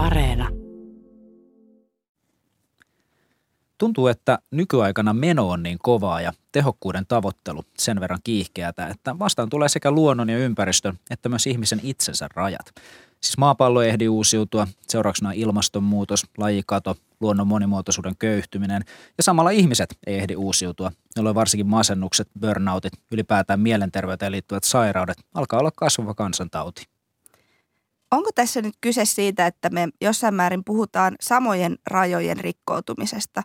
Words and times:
Areena. 0.00 0.48
Tuntuu, 3.78 4.06
että 4.06 4.38
nykyaikana 4.50 5.12
meno 5.12 5.48
on 5.48 5.62
niin 5.62 5.78
kovaa 5.78 6.20
ja 6.20 6.32
tehokkuuden 6.52 7.06
tavoittelu 7.06 7.62
sen 7.78 8.00
verran 8.00 8.18
kiihkeätä, 8.24 8.86
että 8.86 9.18
vastaan 9.18 9.48
tulee 9.48 9.68
sekä 9.68 9.90
luonnon 9.90 10.28
ja 10.28 10.38
ympäristön 10.38 10.98
että 11.10 11.28
myös 11.28 11.46
ihmisen 11.46 11.80
itsensä 11.82 12.28
rajat. 12.34 12.72
Siis 13.20 13.38
maapallo 13.38 13.82
ehdi 13.82 14.08
uusiutua, 14.08 14.66
seurauksena 14.88 15.32
ilmastonmuutos, 15.32 16.26
lajikato, 16.38 16.96
luonnon 17.20 17.46
monimuotoisuuden 17.46 18.16
köyhtyminen 18.18 18.84
ja 19.16 19.22
samalla 19.22 19.50
ihmiset 19.50 19.98
ei 20.06 20.16
ehdi 20.16 20.36
uusiutua, 20.36 20.92
jolloin 21.16 21.34
varsinkin 21.34 21.66
masennukset, 21.66 22.28
burnoutit, 22.40 22.92
ylipäätään 23.10 23.60
mielenterveyteen 23.60 24.32
liittyvät 24.32 24.64
sairaudet 24.64 25.18
alkaa 25.34 25.60
olla 25.60 25.70
kasvava 25.76 26.14
kansantauti. 26.14 26.99
Onko 28.10 28.30
tässä 28.34 28.62
nyt 28.62 28.74
kyse 28.80 29.04
siitä, 29.04 29.46
että 29.46 29.70
me 29.70 29.88
jossain 30.00 30.34
määrin 30.34 30.64
puhutaan 30.64 31.16
samojen 31.20 31.78
rajojen 31.86 32.36
rikkoutumisesta, 32.36 33.42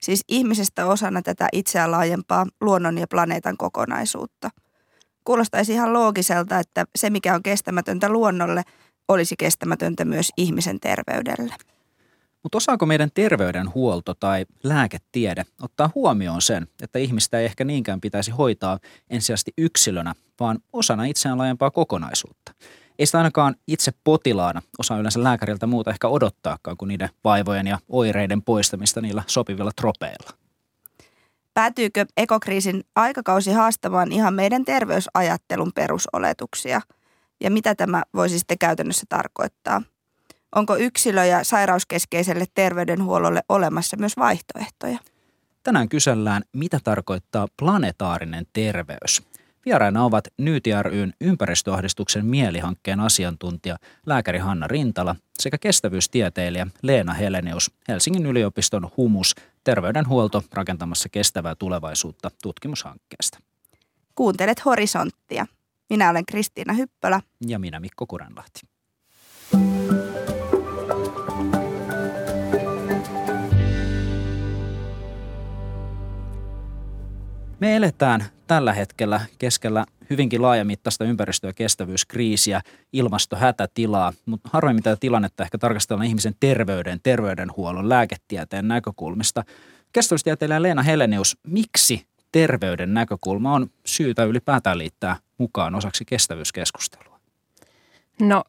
siis 0.00 0.24
ihmisestä 0.28 0.86
osana 0.86 1.22
tätä 1.22 1.48
itseään 1.52 1.90
laajempaa 1.90 2.46
luonnon 2.60 2.98
ja 2.98 3.06
planeetan 3.10 3.56
kokonaisuutta? 3.56 4.50
Kuulostaisi 5.24 5.72
ihan 5.72 5.92
loogiselta, 5.92 6.58
että 6.58 6.84
se 6.96 7.10
mikä 7.10 7.34
on 7.34 7.42
kestämätöntä 7.42 8.08
luonnolle– 8.08 8.62
olisi 9.08 9.34
kestämätöntä 9.38 10.04
myös 10.04 10.32
ihmisen 10.36 10.80
terveydelle. 10.80 11.54
Mutta 12.42 12.58
osaako 12.58 12.86
meidän 12.86 13.10
terveydenhuolto 13.14 14.14
tai 14.14 14.46
lääketiede 14.62 15.44
ottaa 15.62 15.90
huomioon 15.94 16.42
sen, 16.42 16.66
että 16.82 16.98
ihmistä 16.98 17.38
ei 17.38 17.44
ehkä 17.44 17.64
niinkään 17.64 18.00
pitäisi 18.00 18.30
hoitaa 18.30 18.78
ensisijaisesti 19.10 19.52
yksilönä, 19.58 20.14
vaan 20.40 20.58
osana 20.72 21.04
itseään 21.04 21.38
laajempaa 21.38 21.70
kokonaisuutta? 21.70 22.52
Ei 22.98 23.06
sitä 23.06 23.18
ainakaan 23.18 23.54
itse 23.66 23.92
potilaana 24.04 24.62
osaa 24.78 24.98
yleensä 24.98 25.22
lääkäriltä 25.22 25.66
muuta 25.66 25.90
ehkä 25.90 26.08
odottaakaan 26.08 26.76
kuin 26.76 26.88
niiden 26.88 27.08
vaivojen 27.24 27.66
ja 27.66 27.78
oireiden 27.88 28.42
poistamista 28.42 29.00
niillä 29.00 29.22
sopivilla 29.26 29.72
tropeilla. 29.76 30.30
Päätyykö 31.54 32.06
ekokriisin 32.16 32.84
aikakausi 32.96 33.52
haastamaan 33.52 34.12
ihan 34.12 34.34
meidän 34.34 34.64
terveysajattelun 34.64 35.72
perusoletuksia– 35.74 36.80
ja 37.40 37.50
mitä 37.50 37.74
tämä 37.74 38.02
voisi 38.14 38.38
sitten 38.38 38.58
käytännössä 38.58 39.06
tarkoittaa? 39.08 39.82
Onko 40.54 40.76
yksilö- 40.76 41.24
ja 41.24 41.44
sairauskeskeiselle 41.44 42.44
terveydenhuollolle 42.54 43.42
olemassa 43.48 43.96
myös 43.96 44.16
vaihtoehtoja? 44.16 44.98
Tänään 45.62 45.88
kysellään, 45.88 46.42
mitä 46.52 46.80
tarkoittaa 46.84 47.48
planetaarinen 47.58 48.46
terveys. 48.52 49.22
Vieraina 49.68 50.04
ovat 50.04 50.28
Nyyti 50.38 50.70
ryn 50.82 51.12
ympäristöahdistuksen 51.20 52.26
mielihankkeen 52.26 53.00
asiantuntija 53.00 53.76
lääkäri 54.06 54.38
Hanna 54.38 54.66
Rintala 54.66 55.16
sekä 55.38 55.58
kestävyystieteilijä 55.58 56.66
Leena 56.82 57.12
Helenius 57.14 57.70
Helsingin 57.88 58.26
yliopiston 58.26 58.90
Humus 58.96 59.34
terveydenhuolto 59.64 60.42
rakentamassa 60.52 61.08
kestävää 61.08 61.54
tulevaisuutta 61.54 62.30
tutkimushankkeesta. 62.42 63.38
Kuuntelet 64.14 64.64
Horisonttia. 64.64 65.46
Minä 65.90 66.10
olen 66.10 66.26
Kristiina 66.26 66.72
Hyppölä. 66.72 67.20
Ja 67.46 67.58
minä 67.58 67.80
Mikko 67.80 68.06
Kurenlahti. 68.06 68.60
Me 77.60 77.76
eletään 77.76 78.24
tällä 78.46 78.72
hetkellä 78.72 79.20
keskellä 79.38 79.84
hyvinkin 80.10 80.42
laajamittaista 80.42 81.04
ympäristö- 81.04 81.46
ja 81.46 81.52
kestävyyskriisiä, 81.52 82.60
ilmastohätätilaa, 82.92 84.12
mutta 84.26 84.50
harvemmin 84.52 84.82
tätä 84.82 84.96
tilannetta 85.00 85.42
ehkä 85.42 85.58
tarkastellaan 85.58 86.06
ihmisen 86.06 86.34
terveyden, 86.40 87.00
terveydenhuollon, 87.02 87.88
lääketieteen 87.88 88.68
näkökulmista. 88.68 89.44
Kestävyystieteilijä 89.92 90.62
Leena 90.62 90.82
Helenius, 90.82 91.38
miksi 91.46 92.06
terveyden 92.32 92.94
näkökulma 92.94 93.54
on 93.54 93.70
syytä 93.86 94.24
ylipäätään 94.24 94.78
liittää 94.78 95.16
mukaan 95.38 95.74
osaksi 95.74 96.04
kestävyyskeskustelua? 96.04 97.20
No, 98.20 98.44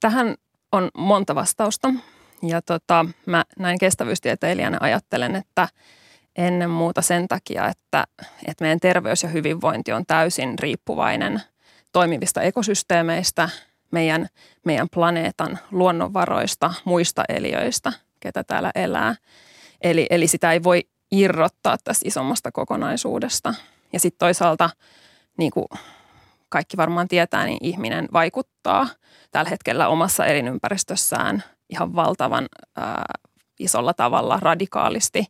tähän 0.00 0.34
on 0.72 0.88
monta 0.94 1.34
vastausta. 1.34 1.94
Ja 2.42 2.62
tota, 2.62 3.06
mä 3.26 3.44
näin 3.58 3.78
kestävyystieteilijänä 3.78 4.78
ajattelen, 4.80 5.36
että 5.36 5.68
ennen 6.38 6.70
muuta 6.70 7.02
sen 7.02 7.28
takia, 7.28 7.68
että, 7.68 8.04
että 8.46 8.64
meidän 8.64 8.80
terveys 8.80 9.22
ja 9.22 9.28
hyvinvointi 9.28 9.92
on 9.92 10.06
täysin 10.06 10.58
riippuvainen 10.58 11.42
toimivista 11.92 12.42
ekosysteemeistä, 12.42 13.48
meidän, 13.90 14.28
meidän 14.64 14.88
planeetan 14.94 15.58
luonnonvaroista, 15.70 16.74
muista 16.84 17.24
eliöistä, 17.28 17.92
ketä 18.20 18.44
täällä 18.44 18.70
elää. 18.74 19.14
Eli, 19.80 20.06
eli 20.10 20.26
sitä 20.26 20.52
ei 20.52 20.62
voi 20.62 20.88
irrottaa 21.10 21.76
tästä 21.84 22.08
isommasta 22.08 22.52
kokonaisuudesta. 22.52 23.54
Ja 23.92 24.00
sitten 24.00 24.18
toisaalta, 24.18 24.70
niin 25.36 25.50
kuin 25.50 25.66
kaikki 26.48 26.76
varmaan 26.76 27.08
tietää, 27.08 27.44
niin 27.44 27.58
ihminen 27.60 28.08
vaikuttaa 28.12 28.88
tällä 29.30 29.50
hetkellä 29.50 29.88
omassa 29.88 30.26
elinympäristössään 30.26 31.44
ihan 31.70 31.94
valtavan 31.94 32.46
ää, 32.76 33.04
isolla 33.58 33.94
tavalla 33.94 34.38
radikaalisti 34.42 35.24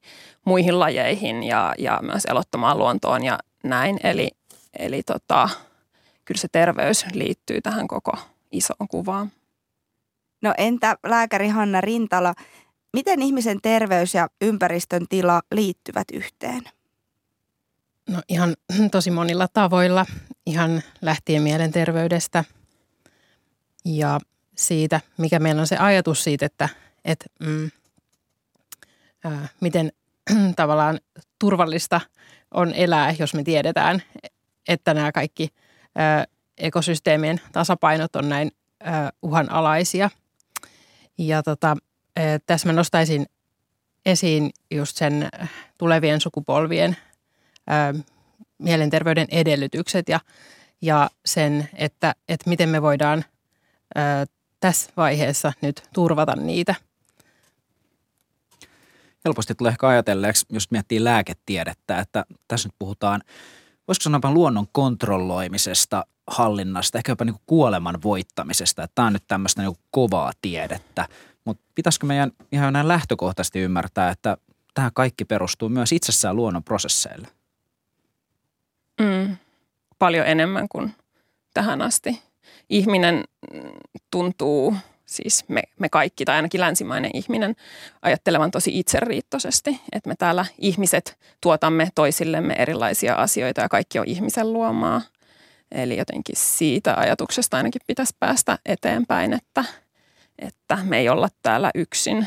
muihin 0.45 0.81
lajeihin 0.81 1.43
ja, 1.43 1.75
ja 1.79 1.99
myös 2.03 2.25
elottamaan 2.25 2.79
luontoon 2.79 3.25
ja 3.25 3.39
näin. 3.65 4.01
Eli, 4.05 4.31
eli 4.79 5.03
tota, 5.03 5.49
kyllä 6.25 6.41
se 6.41 6.49
terveys 6.53 7.07
liittyy 7.13 7.61
tähän 7.61 7.89
koko 7.89 8.13
isoon 8.53 8.89
kuvaan. 8.89 9.33
No 10.43 10.55
entä 10.59 10.97
lääkäri 11.07 11.49
Hanna 11.49 11.81
Rintala, 11.81 12.35
Miten 12.93 13.23
ihmisen 13.23 13.59
terveys 13.63 14.15
ja 14.15 14.29
ympäristön 14.41 15.07
tila 15.09 15.43
liittyvät 15.53 16.09
yhteen? 16.13 16.63
No 18.09 18.23
ihan 18.29 18.57
tosi 18.91 19.11
monilla 19.11 19.49
tavoilla, 19.53 20.07
ihan 20.47 20.83
lähtien 21.03 21.43
mielenterveydestä 21.43 22.45
ja 23.85 24.21
siitä, 24.57 25.01
mikä 25.19 25.39
meillä 25.39 25.61
on 25.61 25.67
se 25.67 25.77
ajatus 25.77 26.25
siitä, 26.25 26.47
että, 26.47 26.69
että 27.05 27.27
mm, 27.41 27.71
miten 29.61 29.93
tavallaan 30.57 31.01
turvallista 31.39 32.01
on 32.55 32.73
elää, 32.75 33.15
jos 33.19 33.35
me 33.35 33.45
tiedetään, 33.45 34.03
että 34.69 34.95
nämä 34.95 35.13
kaikki 35.13 35.49
ekosysteemien 36.59 37.41
tasapainot 37.53 38.17
on 38.17 38.29
näin 38.29 38.51
uhanalaisia. 39.23 40.11
Ja 41.19 41.43
tota, 41.43 41.77
tässä 42.47 42.69
mä 42.69 42.73
nostaisin 42.73 43.27
esiin 44.07 44.51
just 44.71 44.97
sen 44.97 45.29
tulevien 45.79 46.21
sukupolvien 46.21 46.97
mielenterveyden 48.59 49.27
edellytykset 49.31 50.09
ja, 50.09 50.21
ja 50.83 51.11
sen, 51.25 51.69
että, 51.75 52.15
että 52.29 52.51
miten 52.51 52.69
me 52.69 52.83
voidaan 52.83 53.25
tässä 54.61 54.91
vaiheessa 54.97 55.53
nyt 55.61 55.83
turvata 55.95 56.37
niitä. 56.37 56.75
Helposti 59.29 59.55
tulee 59.55 59.71
ehkä 59.71 59.89
ajatelleeksi, 59.89 60.47
jos 60.51 60.71
miettii 60.71 61.05
lääketiedettä, 61.05 61.99
että 61.99 62.25
tässä 62.49 62.69
nyt 62.69 62.75
puhutaan, 62.79 63.21
voisiko 63.89 64.03
sanoa 64.03 64.33
luonnon 64.33 64.67
kontrolloimisesta, 64.73 66.05
hallinnasta, 66.27 66.99
ehkä 66.99 67.13
jopa 67.13 67.25
niin 67.25 67.37
kuoleman 67.47 68.03
voittamisesta. 68.03 68.83
Että 68.83 68.95
tämä 68.95 69.07
on 69.07 69.13
nyt 69.13 69.25
tämmöistä 69.27 69.63
niin 69.63 69.77
kovaa 69.91 70.33
tiedettä. 70.43 71.09
Mutta 71.45 71.63
pitäisikö 71.75 72.07
meidän 72.07 72.33
ihan 72.53 72.73
näin 72.73 72.89
lähtökohtaisesti 72.89 73.61
ymmärtää, 73.61 74.11
että 74.11 74.37
tämä 74.75 74.91
kaikki 74.95 75.25
perustuu 75.25 75.69
myös 75.69 75.93
itsessään 75.93 76.37
luonnon 76.37 76.65
prosesseille? 76.65 77.29
Mm, 79.01 79.37
paljon 79.99 80.27
enemmän 80.27 80.69
kuin 80.69 80.95
tähän 81.55 81.83
asti. 81.83 82.23
Ihminen 82.71 83.25
tuntuu, 84.11 84.77
siis 85.09 85.45
me, 85.49 85.63
me 85.79 85.89
kaikki 85.89 86.25
tai 86.25 86.37
ainakin 86.37 86.61
länsimainen 86.61 87.11
ihminen, 87.15 87.57
ajattelevan 88.03 88.51
tosi 88.51 88.79
itseriittoisesti, 88.79 89.81
että 89.93 90.09
me 90.09 90.15
täällä 90.19 90.45
ihmiset 90.59 91.19
tuotamme 91.41 91.89
toisillemme 91.95 92.55
erilaisia 92.59 93.15
asioita 93.15 93.61
ja 93.61 93.69
kaikki 93.69 93.99
on 93.99 94.09
ihmisen 94.09 94.53
luomaa. 94.53 95.03
Eli 95.73 95.99
jotenkin 95.99 96.37
siitä 96.39 96.95
ajatuksesta 96.97 97.57
ainakin 97.57 97.81
pitäisi 97.87 98.17
päästä 98.21 98.59
eteenpäin, 98.67 99.33
että– 99.33 99.65
että 100.39 100.79
me 100.85 100.99
ei 100.99 101.09
olla 101.09 101.29
täällä 101.43 101.71
yksin. 101.75 102.27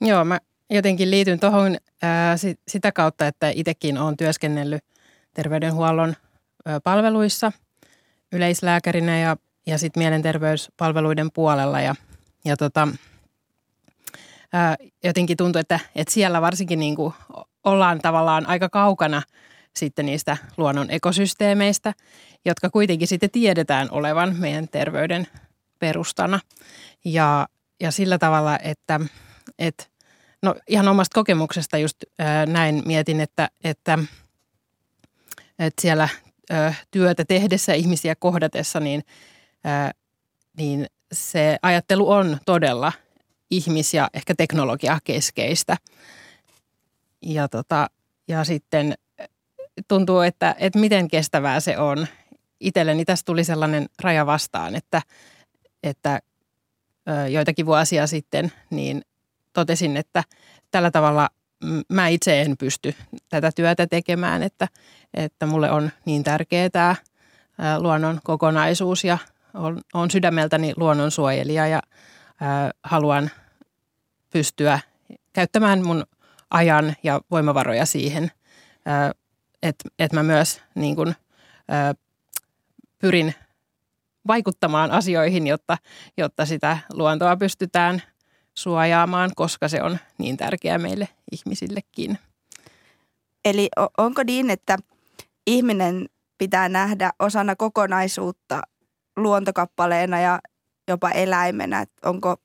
Joo, 0.00 0.24
mä 0.24 0.38
jotenkin 0.70 1.10
liityn 1.10 1.40
tuohon 1.40 1.76
sitä 2.68 2.92
kautta, 2.92 3.26
että 3.26 3.52
itsekin 3.54 3.98
olen 3.98 4.16
työskennellyt 4.16 4.84
terveydenhuollon 5.34 6.14
palveluissa 6.84 7.52
yleislääkärinä 8.32 9.18
ja, 9.18 9.36
ja 9.66 9.78
sitten 9.78 10.00
mielenterveyspalveluiden 10.00 11.32
puolella. 11.34 11.80
Ja, 11.80 11.94
ja 12.44 12.56
tota, 12.56 12.88
ää, 14.52 14.76
jotenkin 15.04 15.36
tuntuu, 15.36 15.60
että, 15.60 15.80
että 15.94 16.14
siellä 16.14 16.40
varsinkin 16.40 16.78
niin 16.78 16.96
kuin 16.96 17.14
ollaan 17.64 17.98
tavallaan 17.98 18.46
aika 18.46 18.68
kaukana 18.68 19.22
sitten 19.76 20.06
niistä 20.06 20.36
luonnon 20.56 20.90
ekosysteemeistä, 20.90 21.94
jotka 22.44 22.70
kuitenkin 22.70 23.08
sitten 23.08 23.30
tiedetään 23.30 23.88
olevan 23.90 24.36
meidän 24.38 24.68
terveyden 24.68 25.26
perustana. 25.78 26.40
Ja, 27.04 27.48
ja 27.80 27.90
sillä 27.90 28.18
tavalla, 28.18 28.58
että, 28.58 29.00
että 29.58 29.84
no 30.42 30.54
ihan 30.68 30.88
omasta 30.88 31.14
kokemuksesta 31.14 31.78
just 31.78 31.96
ää, 32.18 32.46
näin 32.46 32.82
mietin, 32.86 33.20
että, 33.20 33.50
että, 33.64 33.98
että 35.58 35.82
siellä 35.82 36.08
ää, 36.50 36.74
työtä 36.90 37.24
tehdessä 37.24 37.72
ihmisiä 37.72 38.14
kohdatessa, 38.14 38.80
niin, 38.80 39.02
niin 40.56 40.86
se 41.12 41.58
ajattelu 41.62 42.10
on 42.10 42.38
todella 42.46 42.92
ihmis- 43.50 43.94
ja 43.94 44.10
ehkä 44.14 44.34
teknologiakeskeistä. 44.34 45.76
Ja, 47.22 47.48
tota, 47.48 47.90
ja 48.28 48.44
sitten 48.44 48.94
tuntuu, 49.88 50.20
että, 50.20 50.54
että 50.58 50.78
miten 50.78 51.08
kestävää 51.08 51.60
se 51.60 51.78
on. 51.78 52.06
Itselleni 52.60 53.04
tässä 53.04 53.24
tuli 53.24 53.44
sellainen 53.44 53.86
raja 54.02 54.26
vastaan, 54.26 54.74
että, 54.74 55.02
että 55.82 56.20
joitakin 57.30 57.66
vuosia 57.66 58.06
sitten 58.06 58.52
niin 58.70 59.02
totesin, 59.52 59.96
että 59.96 60.24
tällä 60.70 60.90
tavalla 60.90 61.28
mä 61.92 62.08
itse 62.08 62.42
en 62.42 62.56
pysty 62.56 62.94
tätä 63.28 63.50
työtä 63.54 63.86
tekemään, 63.86 64.42
että, 64.42 64.68
että 65.14 65.46
mulle 65.46 65.70
on 65.70 65.90
niin 66.04 66.24
tärkeää 66.24 66.70
tämä 66.70 66.96
luonnon 67.78 68.20
kokonaisuus 68.24 69.04
ja 69.04 69.18
on, 69.56 69.80
on 69.94 70.10
sydämeltäni 70.10 70.72
luonnonsuojelija 70.76 71.66
ja 71.66 71.82
ää, 72.40 72.70
haluan 72.82 73.30
pystyä 74.30 74.80
käyttämään 75.32 75.86
mun 75.86 76.04
ajan 76.50 76.96
ja 77.02 77.20
voimavaroja 77.30 77.86
siihen, 77.86 78.30
että 79.62 79.88
et 79.98 80.12
mä 80.12 80.22
myös 80.22 80.62
niin 80.74 80.96
kun, 80.96 81.14
ää, 81.68 81.94
pyrin 82.98 83.34
vaikuttamaan 84.26 84.90
asioihin, 84.90 85.46
jotta, 85.46 85.78
jotta 86.16 86.46
sitä 86.46 86.78
luontoa 86.92 87.36
pystytään 87.36 88.02
suojaamaan, 88.54 89.30
koska 89.36 89.68
se 89.68 89.82
on 89.82 89.98
niin 90.18 90.36
tärkeää 90.36 90.78
meille 90.78 91.08
ihmisillekin. 91.32 92.18
Eli 93.44 93.68
onko 93.98 94.22
niin, 94.22 94.50
että 94.50 94.76
ihminen 95.46 96.06
pitää 96.38 96.68
nähdä 96.68 97.10
osana 97.18 97.56
kokonaisuutta 97.56 98.62
luontokappaleena 99.16 100.20
ja 100.20 100.40
jopa 100.88 101.10
eläimenä? 101.10 101.80
Että 101.80 102.10
onko 102.10 102.36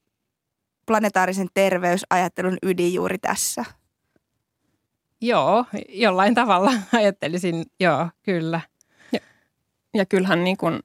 planetaarisen 0.86 1.48
terveysajattelun 1.54 2.58
ydin 2.64 2.94
juuri 2.94 3.18
tässä? 3.18 3.66
Joo, 5.22 5.66
jollain 5.90 6.36
tavalla 6.36 6.74
ajattelisin, 6.94 7.66
joo, 7.80 8.10
kyllä. 8.24 8.62
Ja 9.94 10.06
kyllähän 10.06 10.44
niin 10.44 10.58
kuin 10.58 10.80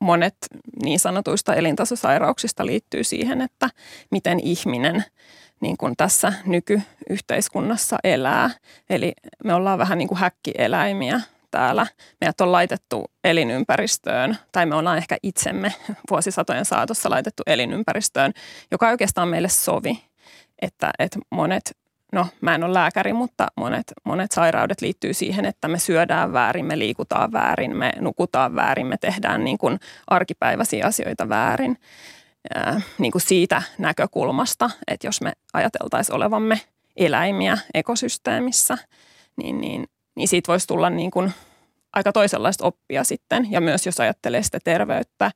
monet 0.00 0.36
niin 0.82 0.98
sanotuista 0.98 1.54
elintasosairauksista 1.54 2.66
liittyy 2.66 3.04
siihen, 3.04 3.40
että 3.40 3.70
miten 4.10 4.40
ihminen 4.40 5.04
niin 5.60 5.76
kuin 5.76 5.94
tässä 5.96 6.32
nykyyhteiskunnassa 6.46 7.96
elää. 8.04 8.50
Eli 8.90 9.12
me 9.44 9.54
ollaan 9.54 9.78
vähän 9.78 9.98
niin 9.98 10.08
kuin 10.08 10.18
häkkieläimiä 10.18 11.20
täällä. 11.56 11.86
Meidät 12.20 12.40
on 12.40 12.52
laitettu 12.52 13.04
elinympäristöön, 13.24 14.38
tai 14.52 14.66
me 14.66 14.74
ollaan 14.74 14.98
ehkä 14.98 15.16
itsemme 15.22 15.74
vuosisatojen 16.10 16.64
saatossa 16.64 17.10
laitettu 17.10 17.42
elinympäristöön, 17.46 18.32
joka 18.70 18.88
oikeastaan 18.88 19.28
meille 19.28 19.48
sovi. 19.48 20.02
Että, 20.62 20.90
että 20.98 21.18
monet 21.30 21.76
no 22.12 22.26
mä 22.40 22.54
en 22.54 22.64
ole 22.64 22.74
lääkäri, 22.74 23.12
mutta 23.12 23.46
monet, 23.56 23.92
monet 24.04 24.32
sairaudet 24.32 24.80
liittyy 24.80 25.14
siihen, 25.14 25.44
että 25.46 25.68
me 25.68 25.78
syödään 25.78 26.32
väärin, 26.32 26.66
me 26.66 26.78
liikutaan 26.78 27.32
väärin, 27.32 27.76
me 27.76 27.92
nukutaan 28.00 28.54
väärin, 28.54 28.86
me 28.86 28.96
tehdään 28.96 29.44
niin 29.44 29.58
kuin 29.58 29.78
arkipäiväisiä 30.06 30.86
asioita 30.86 31.28
väärin. 31.28 31.78
Ää, 32.54 32.80
niin 32.98 33.12
kuin 33.12 33.22
siitä 33.22 33.62
näkökulmasta, 33.78 34.70
että 34.86 35.06
jos 35.06 35.20
me 35.20 35.32
ajateltaisiin 35.52 36.16
olevamme 36.16 36.60
eläimiä 36.96 37.58
ekosysteemissä, 37.74 38.78
niin, 39.36 39.60
niin, 39.60 39.86
niin 40.16 40.28
siitä 40.28 40.52
voisi 40.52 40.66
tulla 40.66 40.90
niin 40.90 41.10
kuin 41.10 41.32
aika 41.96 42.12
toisenlaista 42.12 42.64
oppia 42.64 43.04
sitten. 43.04 43.52
Ja 43.52 43.60
myös 43.60 43.86
jos 43.86 44.00
ajattelee 44.00 44.42
sitä 44.42 44.58
terveyttä 44.64 45.30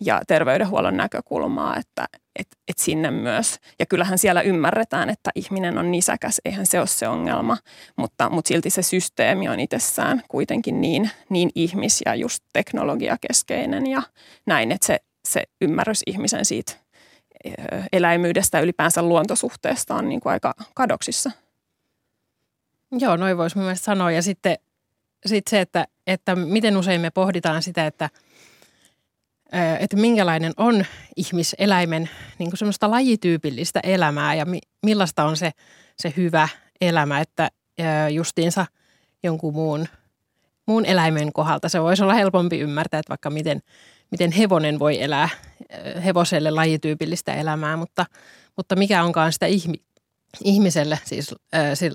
ja 0.00 0.20
terveydenhuollon 0.28 0.96
näkökulmaa, 0.96 1.76
että 1.76 2.04
et, 2.38 2.46
et 2.68 2.78
sinne 2.78 3.10
myös. 3.10 3.58
Ja 3.78 3.86
kyllähän 3.86 4.18
siellä 4.18 4.42
ymmärretään, 4.42 5.10
että 5.10 5.30
ihminen 5.34 5.78
on 5.78 5.90
nisäkäs, 5.90 6.40
eihän 6.44 6.66
se 6.66 6.78
ole 6.78 6.86
se 6.86 7.08
ongelma, 7.08 7.56
mutta, 7.96 8.30
mutta 8.30 8.48
silti 8.48 8.70
se 8.70 8.82
systeemi 8.82 9.48
on 9.48 9.60
itsessään 9.60 10.22
kuitenkin 10.28 10.80
niin, 10.80 11.10
niin 11.28 11.50
ihmis- 11.54 12.02
ja 12.06 12.14
just 12.14 12.44
teknologiakeskeinen 12.52 13.86
ja 13.86 14.02
näin, 14.46 14.72
että 14.72 14.86
se, 14.86 14.98
se 15.28 15.42
ymmärrys 15.60 16.02
ihmisen 16.06 16.44
siitä 16.44 16.72
eläimyydestä 17.92 18.58
ja 18.58 18.62
ylipäänsä 18.62 19.02
luontosuhteesta 19.02 19.94
on 19.94 20.08
niin 20.08 20.20
kuin 20.20 20.32
aika 20.32 20.54
kadoksissa. 20.74 21.30
Joo, 22.98 23.16
noin 23.16 23.36
voisi 23.36 23.56
mun 23.56 23.64
mielestä 23.64 23.84
sanoa. 23.84 24.10
Ja 24.10 24.22
sitten, 24.22 24.56
sitten 25.26 25.50
se, 25.50 25.60
että, 25.60 25.86
että 26.06 26.36
miten 26.36 26.76
usein 26.76 27.00
me 27.00 27.10
pohditaan 27.10 27.62
sitä, 27.62 27.86
että– 27.86 28.10
että 29.80 29.96
minkälainen 29.96 30.52
on 30.56 30.84
ihmiseläimen 31.16 32.10
niin 32.38 32.50
kuin 32.50 32.58
semmoista 32.58 32.90
lajityypillistä 32.90 33.80
elämää 33.82 34.34
ja 34.34 34.44
mi, 34.44 34.58
millaista 34.82 35.24
on 35.24 35.36
se, 35.36 35.50
se 35.98 36.12
hyvä 36.16 36.48
elämä, 36.80 37.20
että 37.20 37.50
justiinsa 38.10 38.66
jonkun 39.22 39.54
muun, 39.54 39.88
muun 40.66 40.86
eläimen 40.86 41.32
kohdalta 41.32 41.68
se 41.68 41.82
voisi 41.82 42.02
olla 42.02 42.14
helpompi 42.14 42.58
ymmärtää, 42.58 43.00
että 43.00 43.10
vaikka 43.10 43.30
miten, 43.30 43.60
miten 44.10 44.32
hevonen 44.32 44.78
voi 44.78 45.02
elää 45.02 45.28
hevoselle 46.04 46.50
lajityypillistä 46.50 47.34
elämää, 47.34 47.76
mutta, 47.76 48.06
mutta 48.56 48.76
mikä 48.76 49.04
onkaan 49.04 49.32
sitä 49.32 49.46
ihmi, 49.46 49.74
ihmiselle 50.44 50.98
siis 51.04 51.34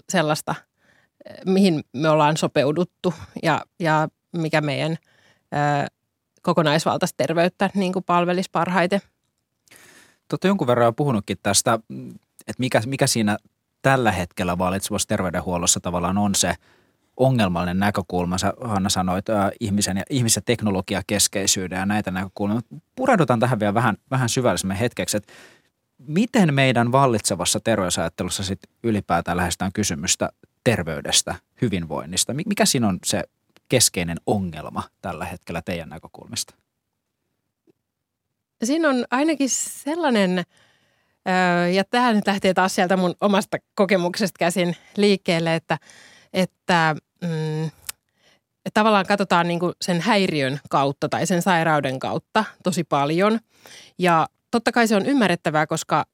sellaista, 0.09 0.55
mihin 1.45 1.83
me 1.93 2.09
ollaan 2.09 2.37
sopeuduttu 2.37 3.13
ja, 3.43 3.61
ja 3.79 4.07
mikä 4.37 4.61
meidän 4.61 4.97
kokonaisvaltaista 6.41 7.17
terveyttä 7.17 7.69
niin 7.73 7.93
kuin 7.93 8.05
palvelisi 8.05 8.49
parhaiten. 8.51 9.01
Tuotta 10.27 10.47
jonkun 10.47 10.67
verran 10.67 10.87
on 10.87 10.95
puhunutkin 10.95 11.37
tästä, 11.43 11.79
että 12.47 12.59
mikä, 12.59 12.81
mikä 12.85 13.07
siinä 13.07 13.37
tällä 13.81 14.11
hetkellä 14.11 14.57
vallitsevassa 14.57 15.07
terveydenhuollossa 15.07 15.79
tavallaan 15.79 16.17
on 16.17 16.35
se 16.35 16.53
ongelmallinen 17.17 17.79
näkökulma. 17.79 18.37
Sä 18.37 18.53
Hanna 18.61 18.89
sanoit 18.89 19.29
äh, 19.29 19.51
ihmisen 19.59 19.97
ja 19.97 20.03
ihmisen 20.09 20.43
teknologiakeskeisyyden 20.45 21.79
ja 21.79 21.85
näitä 21.85 22.11
näkökulmia. 22.11 22.61
Pureudutaan 22.95 23.39
tähän 23.39 23.59
vielä 23.59 23.73
vähän, 23.73 23.97
vähän 24.11 24.29
syvällisemmin 24.29 24.77
hetkeksi, 24.77 25.17
että 25.17 25.33
miten 25.97 26.53
meidän 26.53 26.91
vallitsevassa 26.91 27.59
terveysajattelussa 27.59 28.43
sit 28.43 28.59
ylipäätään 28.83 29.37
lähestään 29.37 29.71
kysymystä 29.73 30.29
terveydestä, 30.75 31.35
hyvinvoinnista? 31.61 32.33
Mikä 32.33 32.65
siinä 32.65 32.87
on 32.87 32.99
se 33.05 33.23
keskeinen 33.69 34.17
ongelma 34.25 34.83
tällä 35.01 35.25
hetkellä 35.25 35.61
teidän 35.61 35.89
näkökulmista? 35.89 36.55
Siinä 38.63 38.89
on 38.89 39.05
ainakin 39.11 39.49
sellainen, 39.49 40.43
ja 41.73 41.83
tämä 41.83 42.13
nyt 42.13 42.27
lähtee 42.27 42.53
taas 42.53 42.75
sieltä 42.75 42.97
mun 42.97 43.15
omasta 43.21 43.57
kokemuksesta 43.75 44.39
käsin 44.39 44.75
liikkeelle, 44.97 45.55
että, 45.55 45.77
että 46.33 46.95
mm, 47.21 47.69
tavallaan 48.73 49.05
katsotaan 49.05 49.47
niin 49.47 49.59
kuin 49.59 49.73
sen 49.81 50.01
häiriön 50.01 50.59
kautta 50.69 51.09
tai 51.09 51.25
sen 51.25 51.41
sairauden 51.41 51.99
kautta 51.99 52.43
tosi 52.63 52.83
paljon. 52.83 53.39
Ja 53.99 54.27
totta 54.51 54.71
kai 54.71 54.87
se 54.87 54.95
on 54.95 55.05
ymmärrettävää, 55.05 55.67
koska 55.67 56.05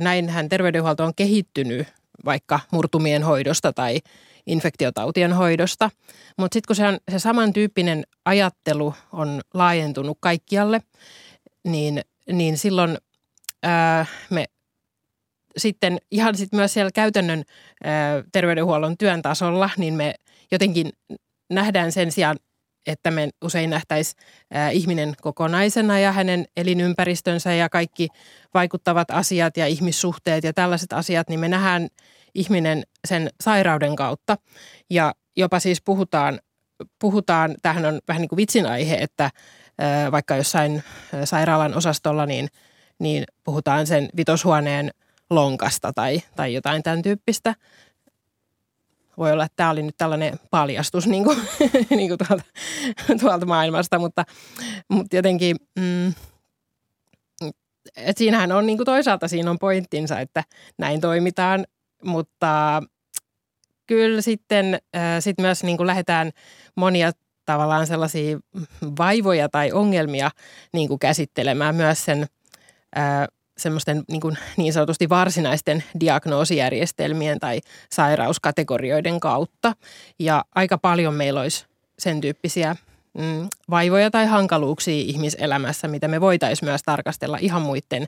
näinhän 0.00 0.48
terveydenhuolto 0.48 1.04
on 1.04 1.14
kehittynyt 1.14 2.01
vaikka 2.24 2.60
murtumien 2.70 3.22
hoidosta 3.22 3.72
tai 3.72 4.00
infektiotautien 4.46 5.32
hoidosta. 5.32 5.90
Mutta 6.38 6.54
sitten 6.54 6.66
kun 6.66 6.76
se, 6.76 6.86
on, 6.86 6.98
se 7.10 7.18
samantyyppinen 7.18 8.04
ajattelu 8.24 8.94
on 9.12 9.40
laajentunut 9.54 10.18
kaikkialle, 10.20 10.80
niin, 11.64 12.00
niin 12.32 12.58
silloin 12.58 12.98
ää, 13.62 14.06
me 14.30 14.44
sitten 15.56 15.98
ihan 16.10 16.36
sit 16.36 16.52
myös 16.52 16.72
siellä 16.72 16.90
käytännön 16.94 17.44
ää, 17.84 18.22
terveydenhuollon 18.32 18.98
työn 18.98 19.22
tasolla, 19.22 19.70
niin 19.76 19.94
me 19.94 20.14
jotenkin 20.52 20.92
nähdään 21.50 21.92
sen 21.92 22.12
sijaan, 22.12 22.36
että 22.86 23.10
me 23.10 23.28
usein 23.44 23.70
nähtäisiin 23.70 24.22
ihminen 24.72 25.14
kokonaisena 25.20 25.98
ja 25.98 26.12
hänen 26.12 26.46
elinympäristönsä 26.56 27.54
ja 27.54 27.68
kaikki 27.68 28.08
vaikuttavat 28.54 29.10
asiat 29.10 29.56
ja 29.56 29.66
ihmissuhteet 29.66 30.44
ja 30.44 30.52
tällaiset 30.52 30.92
asiat, 30.92 31.28
niin 31.28 31.40
me 31.40 31.48
nähdään 31.48 31.88
ihminen 32.34 32.82
sen 33.08 33.30
sairauden 33.40 33.96
kautta. 33.96 34.36
Ja 34.90 35.14
jopa 35.36 35.60
siis 35.60 35.82
puhutaan, 35.82 36.40
puhutaan 36.98 37.54
tämähän 37.62 37.84
on 37.84 38.00
vähän 38.08 38.20
niin 38.20 38.28
kuin 38.28 38.36
vitsin 38.36 38.66
aihe, 38.66 38.94
että 38.94 39.30
vaikka 40.12 40.36
jossain 40.36 40.82
sairaalan 41.24 41.74
osastolla, 41.74 42.26
niin, 42.26 42.48
niin 42.98 43.24
puhutaan 43.44 43.86
sen 43.86 44.08
vitoshuoneen 44.16 44.90
lonkasta 45.30 45.92
tai, 45.92 46.22
tai 46.36 46.54
jotain 46.54 46.82
tämän 46.82 47.02
tyyppistä. 47.02 47.54
Voi 49.18 49.32
olla, 49.32 49.44
että 49.44 49.56
tämä 49.56 49.70
oli 49.70 49.82
nyt 49.82 49.96
tällainen 49.98 50.38
paljastus 50.50 51.06
niin 51.06 51.24
kuin, 51.24 51.38
niin 51.90 52.08
kuin 52.08 52.18
tuolta, 52.28 52.44
tuolta 53.20 53.46
maailmasta, 53.46 53.98
mutta, 53.98 54.24
mutta 54.88 55.16
jotenkin 55.16 55.56
mm, 55.78 56.14
et 57.96 58.16
siinähän 58.16 58.52
on 58.52 58.66
niin 58.66 58.78
kuin 58.78 58.84
toisaalta 58.84 59.28
siinä 59.28 59.50
on 59.50 59.58
pointtinsa, 59.58 60.20
että 60.20 60.44
näin 60.78 61.00
toimitaan, 61.00 61.64
mutta 62.04 62.82
kyllä 63.86 64.20
sitten 64.20 64.78
äh, 64.96 65.02
sit 65.20 65.38
myös 65.38 65.64
niin 65.64 65.76
kuin 65.76 65.86
lähdetään 65.86 66.30
monia 66.76 67.12
tavallaan 67.44 67.86
sellaisia 67.86 68.38
vaivoja 68.98 69.48
tai 69.48 69.72
ongelmia 69.72 70.30
niin 70.72 70.88
kuin 70.88 70.98
käsittelemään 70.98 71.74
myös 71.74 72.04
sen 72.04 72.26
ää, 72.94 73.28
semmoisten 73.62 74.02
niin, 74.08 74.20
kuin 74.20 74.38
niin 74.56 74.72
sanotusti 74.72 75.08
varsinaisten 75.08 75.84
diagnoosijärjestelmien 76.00 77.40
tai 77.40 77.60
sairauskategorioiden 77.90 79.20
kautta. 79.20 79.72
Ja 80.18 80.44
aika 80.54 80.78
paljon 80.78 81.14
meillä 81.14 81.40
olisi 81.40 81.66
sen 81.98 82.20
tyyppisiä 82.20 82.76
mm, 83.18 83.48
vaivoja 83.70 84.10
tai 84.10 84.26
hankaluuksia 84.26 84.94
ihmiselämässä, 84.94 85.88
mitä 85.88 86.08
me 86.08 86.20
voitaisiin 86.20 86.68
myös 86.68 86.82
tarkastella 86.82 87.38
ihan 87.40 87.62
muiden, 87.62 88.06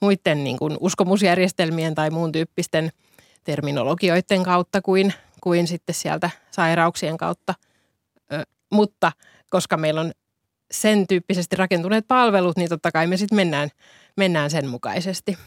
muiden 0.00 0.44
niin 0.44 0.58
kuin 0.58 0.76
uskomusjärjestelmien 0.80 1.94
tai 1.94 2.10
muun 2.10 2.32
tyyppisten 2.32 2.92
terminologioiden 3.44 4.42
kautta 4.42 4.82
kuin, 4.82 5.14
kuin 5.40 5.66
sitten 5.66 5.94
sieltä 5.94 6.30
sairauksien 6.50 7.16
kautta. 7.16 7.54
Ö, 8.32 8.42
mutta 8.72 9.12
koska 9.50 9.76
meillä 9.76 10.00
on 10.00 10.12
sen 10.70 11.06
tyyppisesti 11.06 11.56
rakentuneet 11.56 12.08
palvelut, 12.08 12.56
niin 12.56 12.68
totta 12.68 12.92
kai 12.92 13.06
me 13.06 13.16
sitten 13.16 13.36
mennään, 13.36 13.70
mennään 14.16 14.50
sen 14.50 14.68
mukaisesti. 14.68 15.38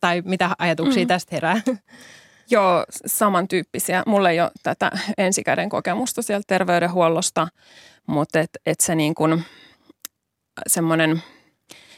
Tai 0.00 0.22
mitä 0.24 0.50
ajatuksia 0.58 1.04
mm. 1.04 1.08
tästä 1.08 1.36
herää? 1.36 1.60
Joo, 2.50 2.84
samantyyppisiä. 3.06 4.02
Mulla 4.06 4.30
ei 4.30 4.40
ole 4.40 4.50
tätä 4.62 4.90
ensikäden 5.18 5.68
kokemusta 5.68 6.22
sieltä 6.22 6.44
terveydenhuollosta, 6.46 7.48
mutta 8.06 8.40
et, 8.40 8.50
et 8.66 8.80
se 8.80 8.94
niin 8.94 9.14
kuin 9.14 9.44
semmoinen, 10.66 11.22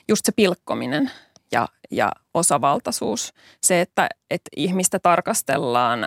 just 0.09 0.25
se 0.25 0.33
pilkkominen 0.33 1.11
ja, 1.53 1.69
ja 1.91 2.13
osavaltaisuus. 2.35 3.33
Se, 3.63 3.81
että, 3.81 4.09
että 4.31 4.51
ihmistä 4.57 4.99
tarkastellaan 4.99 6.07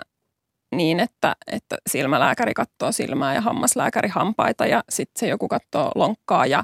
niin, 0.74 1.00
että, 1.00 1.36
että 1.46 1.76
silmälääkäri 1.90 2.54
katsoo 2.54 2.92
silmää 2.92 3.34
ja 3.34 3.40
hammaslääkäri 3.40 4.08
hampaita 4.08 4.66
ja 4.66 4.84
sitten 4.88 5.20
se 5.20 5.28
joku 5.28 5.48
katsoo 5.48 5.92
lonkkaa 5.94 6.46
ja, 6.46 6.62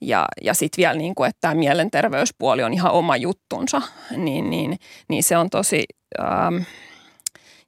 ja, 0.00 0.28
ja 0.42 0.54
sitten 0.54 0.82
vielä 0.82 0.94
niin 0.94 1.14
kuin, 1.14 1.28
että 1.28 1.40
tämä 1.40 1.54
mielenterveyspuoli 1.54 2.62
on 2.62 2.74
ihan 2.74 2.92
oma 2.92 3.16
juttunsa, 3.16 3.82
niin, 4.16 4.50
niin, 4.50 4.78
niin 5.08 5.22
se 5.22 5.36
on 5.36 5.50
tosi 5.50 5.84
ähm, 6.20 6.56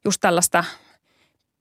just 0.05 0.21
tällaista 0.21 0.63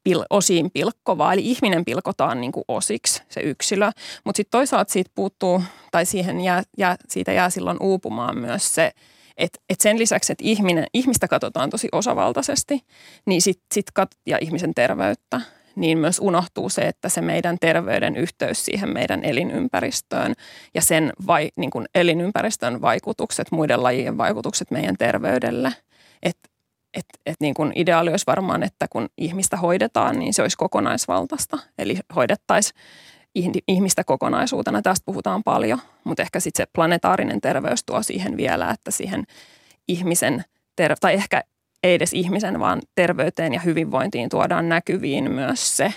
pil, 0.04 0.24
osiin 0.30 0.70
pilkkovaa, 0.70 1.32
eli 1.32 1.50
ihminen 1.50 1.84
pilkotaan 1.84 2.40
niin 2.40 2.52
kuin 2.52 2.64
osiksi, 2.68 3.22
se 3.28 3.40
yksilö, 3.40 3.90
mutta 4.24 4.36
sitten 4.36 4.58
toisaalta 4.58 4.92
siitä 4.92 5.10
puuttuu, 5.14 5.62
tai 5.90 6.06
siihen 6.06 6.40
jää, 6.40 6.62
jää, 6.78 6.96
siitä 7.08 7.32
jää 7.32 7.50
silloin 7.50 7.76
uupumaan 7.80 8.38
myös 8.38 8.74
se, 8.74 8.92
et, 9.36 9.58
et 9.68 9.80
sen 9.80 9.98
lisäksi, 9.98 10.32
että 10.32 10.44
ihminen, 10.44 10.86
ihmistä 10.94 11.28
katsotaan 11.28 11.70
tosi 11.70 11.88
osavaltaisesti 11.92 12.80
niin 13.26 13.42
sit, 13.42 13.60
sit 13.74 13.90
kat, 13.90 14.10
ja 14.26 14.38
ihmisen 14.40 14.74
terveyttä, 14.74 15.40
niin 15.76 15.98
myös 15.98 16.18
unohtuu 16.18 16.68
se, 16.68 16.82
että 16.82 17.08
se 17.08 17.20
meidän 17.20 17.56
terveyden 17.60 18.16
yhteys 18.16 18.64
siihen 18.64 18.92
meidän 18.92 19.24
elinympäristöön 19.24 20.34
ja 20.74 20.82
sen 20.82 21.12
vai, 21.26 21.50
niin 21.56 21.70
kuin 21.70 21.86
elinympäristön 21.94 22.80
vaikutukset, 22.80 23.52
muiden 23.52 23.82
lajien 23.82 24.18
vaikutukset 24.18 24.70
meidän 24.70 24.96
terveydelle. 24.96 25.72
Että 26.22 26.48
et, 26.94 27.06
et 27.26 27.36
niin 27.40 27.54
kuin 27.54 27.72
ideaali 27.74 28.10
olisi 28.10 28.26
varmaan, 28.26 28.62
että 28.62 28.86
kun 28.90 29.08
ihmistä 29.18 29.56
hoidetaan, 29.56 30.18
niin 30.18 30.34
se 30.34 30.42
olisi 30.42 30.56
kokonaisvaltaista. 30.56 31.58
Eli 31.78 31.98
hoidettaisiin 32.16 32.80
ihmistä 33.68 34.04
kokonaisuutena. 34.04 34.82
Tästä 34.82 35.04
puhutaan 35.04 35.42
paljon, 35.42 35.78
mutta 36.04 36.22
ehkä 36.22 36.40
sitten 36.40 36.66
se 36.66 36.70
planetaarinen 36.72 37.40
terveys 37.40 37.84
tuo 37.84 38.02
siihen 38.02 38.36
vielä, 38.36 38.70
että 38.70 38.90
siihen 38.90 39.24
ihmisen, 39.88 40.44
ter- 40.76 40.96
tai 41.00 41.14
ehkä 41.14 41.42
ei 41.82 41.94
edes 41.94 42.12
ihmisen, 42.12 42.60
vaan 42.60 42.82
terveyteen 42.94 43.54
ja 43.54 43.60
hyvinvointiin 43.60 44.28
tuodaan 44.28 44.68
näkyviin 44.68 45.32
myös 45.32 45.76
se, 45.76 45.92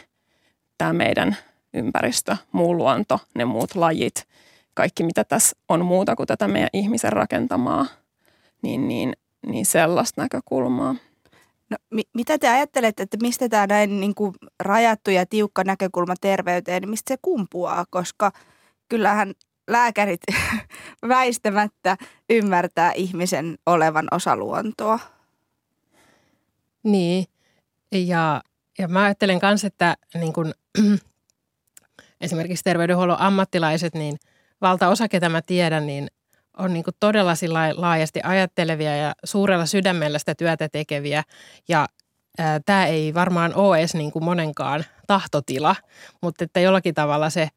tämä 0.77 0.93
meidän 0.93 1.37
ympäristö, 1.73 2.37
muu 2.51 2.77
luonto, 2.77 3.19
ne 3.35 3.45
muut 3.45 3.75
lajit, 3.75 4.27
kaikki 4.73 5.03
mitä 5.03 5.23
tässä 5.23 5.57
on 5.69 5.85
muuta 5.85 6.15
kuin 6.15 6.27
tätä 6.27 6.47
meidän 6.47 6.69
ihmisen 6.73 7.13
rakentamaa, 7.13 7.85
niin, 8.61 8.87
niin, 8.87 9.13
niin 9.47 9.65
sellaista 9.65 10.21
näkökulmaa. 10.21 10.95
No, 11.69 11.77
mi- 11.89 12.09
mitä 12.13 12.37
te 12.37 12.49
ajattelette, 12.49 13.03
että 13.03 13.17
mistä 13.21 13.49
tämä 13.49 13.67
näin 13.67 13.99
niin 13.99 14.15
kuin 14.15 14.33
rajattu 14.59 15.11
ja 15.11 15.25
tiukka 15.25 15.63
näkökulma 15.63 16.13
terveyteen, 16.21 16.81
niin 16.81 16.89
mistä 16.89 17.13
se 17.13 17.17
kumpuaa? 17.21 17.85
Koska 17.89 18.31
kyllähän 18.89 19.33
lääkärit 19.69 20.21
väistämättä 21.07 21.97
ymmärtää 22.29 22.91
ihmisen 22.91 23.57
olevan 23.65 24.07
osa 24.11 24.35
luontoa. 24.35 24.99
Niin, 26.83 27.25
ja, 27.91 28.41
ja 28.79 28.87
mä 28.87 29.03
ajattelen 29.03 29.39
myös, 29.43 29.65
että 29.65 29.97
niin 30.13 30.33
kun, 30.33 30.53
esimerkiksi 32.21 32.63
terveydenhuollon 32.63 33.19
ammattilaiset, 33.19 33.93
niin 33.93 34.17
valtaosa, 34.61 35.07
ketä 35.07 35.29
mä 35.29 35.41
tiedän, 35.41 35.87
niin 35.87 36.07
on 36.57 36.73
niin 36.73 36.83
todella 36.99 37.33
laajasti 37.75 38.19
ajattelevia 38.23 38.95
ja 38.95 39.13
suurella 39.23 39.65
sydämellä 39.65 40.19
sitä 40.19 40.35
työtä 40.35 40.69
tekeviä. 40.69 41.23
Ja 41.67 41.87
tämä 42.65 42.85
ei 42.85 43.13
varmaan 43.13 43.55
ole 43.55 43.79
edes 43.79 43.95
niin 43.95 44.11
monenkaan 44.21 44.85
tahtotila, 45.07 45.75
mutta 46.21 46.43
että 46.43 46.59
jollakin 46.59 46.93
tavalla 46.93 47.29
se, 47.29 47.49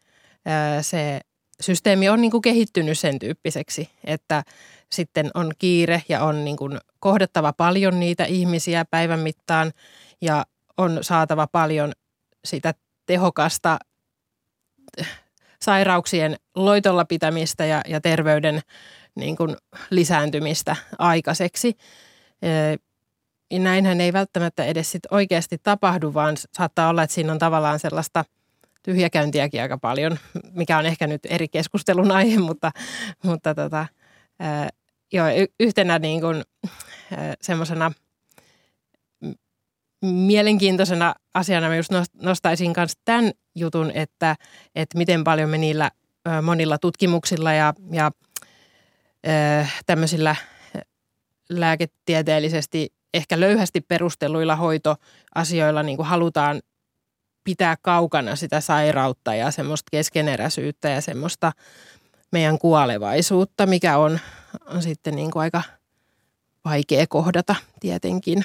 ää, 0.47 0.83
se 0.83 1.21
systeemi 1.61 2.09
on 2.09 2.21
niin 2.21 2.43
kehittynyt 2.43 2.99
sen 2.99 3.19
tyyppiseksi, 3.19 3.91
että 4.05 4.43
sitten 4.93 5.31
on 5.35 5.53
kiire 5.59 6.03
ja 6.09 6.25
on 6.25 6.45
niin 6.45 6.57
kohdattava 7.01 7.53
paljon 7.53 8.01
niitä 8.01 8.25
ihmisiä 8.25 8.85
päivän 8.91 9.21
mittaan 9.21 9.73
ja 10.21 10.47
on 10.77 10.99
saatava 11.01 11.47
paljon 11.47 11.93
sitä 12.45 12.75
tehokasta 13.07 13.79
sairauksien 15.63 16.37
loitolla 16.55 17.05
pitämistä 17.05 17.65
ja, 17.65 17.81
ja 17.89 18.01
terveyden 18.01 18.61
niin 19.15 19.37
kuin 19.37 19.57
lisääntymistä 19.91 20.77
aikaiseksi. 20.99 21.77
Ja 23.51 23.59
näinhän 23.59 24.01
ei 24.01 24.13
välttämättä 24.13 24.65
edes 24.65 24.93
sit 24.93 25.03
oikeasti 25.11 25.59
tapahdu, 25.63 26.15
vaan 26.15 26.37
saattaa 26.53 26.89
olla, 26.89 27.03
että 27.03 27.15
siinä 27.15 27.33
on 27.33 27.39
tavallaan 27.39 27.79
sellaista 27.79 28.25
tyhjäkäyntiäkin 28.83 29.63
aika 29.63 29.79
paljon, 29.79 30.19
mikä 30.51 30.79
on 30.79 30.87
ehkä 30.87 31.07
nyt 31.07 31.21
eri 31.29 31.49
keskustelun 31.49 32.11
aihe, 32.11 32.39
mutta, 32.39 32.71
mutta 33.23 33.55
tota, 33.55 33.87
joo, 35.13 35.27
yhtenä 35.61 35.99
niin 35.99 36.21
kuin, 36.21 36.43
semmoisena 37.41 37.93
mielenkiintoisena 40.03 41.15
asiana 41.35 41.69
mä 41.69 41.77
just 41.77 41.93
nostaisin 42.23 42.73
myös 42.77 42.93
tämän 43.05 43.33
jutun, 43.55 43.91
että, 43.95 44.37
että 44.75 44.99
miten 44.99 45.25
paljon 45.25 45.51
me 45.51 45.59
niillä 45.59 45.91
monilla 46.43 46.79
tutkimuksilla 46.79 47.53
ja, 47.53 47.75
ja 47.93 48.11
tämmöisillä 49.87 50.37
lääketieteellisesti 51.51 52.93
ehkä 53.15 53.41
löyhästi 53.41 53.81
perustelluilla 53.81 54.57
hoitoasioilla 54.57 55.83
niin 55.83 55.97
kuin 55.97 56.07
halutaan 56.07 56.61
pitää 57.45 57.77
kaukana 57.83 58.37
sitä 58.37 58.61
sairautta 58.61 59.35
ja 59.35 59.51
semmoista 59.51 59.89
keskeneräisyyttä 59.91 60.89
ja 60.89 61.01
semmoista 61.01 61.53
meidän 62.33 62.59
kuolevaisuutta, 62.59 63.67
mikä 63.67 63.99
on, 63.99 64.19
on 64.67 64.83
sitten 64.83 65.15
niin 65.15 65.31
kuin 65.31 65.41
aika 65.41 65.63
vaikea 66.65 67.07
kohdata 67.09 67.55
tietenkin, 67.81 68.45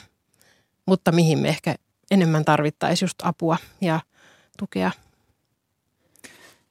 mutta 0.87 1.11
mihin 1.11 1.39
me 1.39 1.47
ehkä 1.47 1.75
enemmän 2.11 2.45
tarvittaisiin 2.45 3.07
just 3.07 3.17
apua 3.23 3.57
ja 3.81 3.99
tukea 4.57 4.91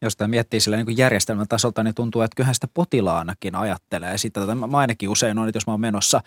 jos 0.02 0.12
sitä 0.12 0.28
miettii 0.28 0.60
sillä 0.60 0.76
niin 0.76 0.98
järjestelmän 0.98 1.48
tasolta, 1.48 1.82
niin 1.82 1.94
tuntuu, 1.94 2.22
että 2.22 2.36
kyllähän 2.36 2.54
sitä 2.54 2.68
potilaanakin 2.74 3.54
ajattelee. 3.54 4.12
Ja 4.12 4.18
sitten 4.18 4.42
tota, 4.42 4.54
mä 4.54 4.78
ainakin 4.78 5.08
usein 5.08 5.38
on, 5.38 5.48
että 5.48 5.56
jos 5.56 5.66
mä 5.66 5.72
oon 5.72 5.80
menossa, 5.80 6.20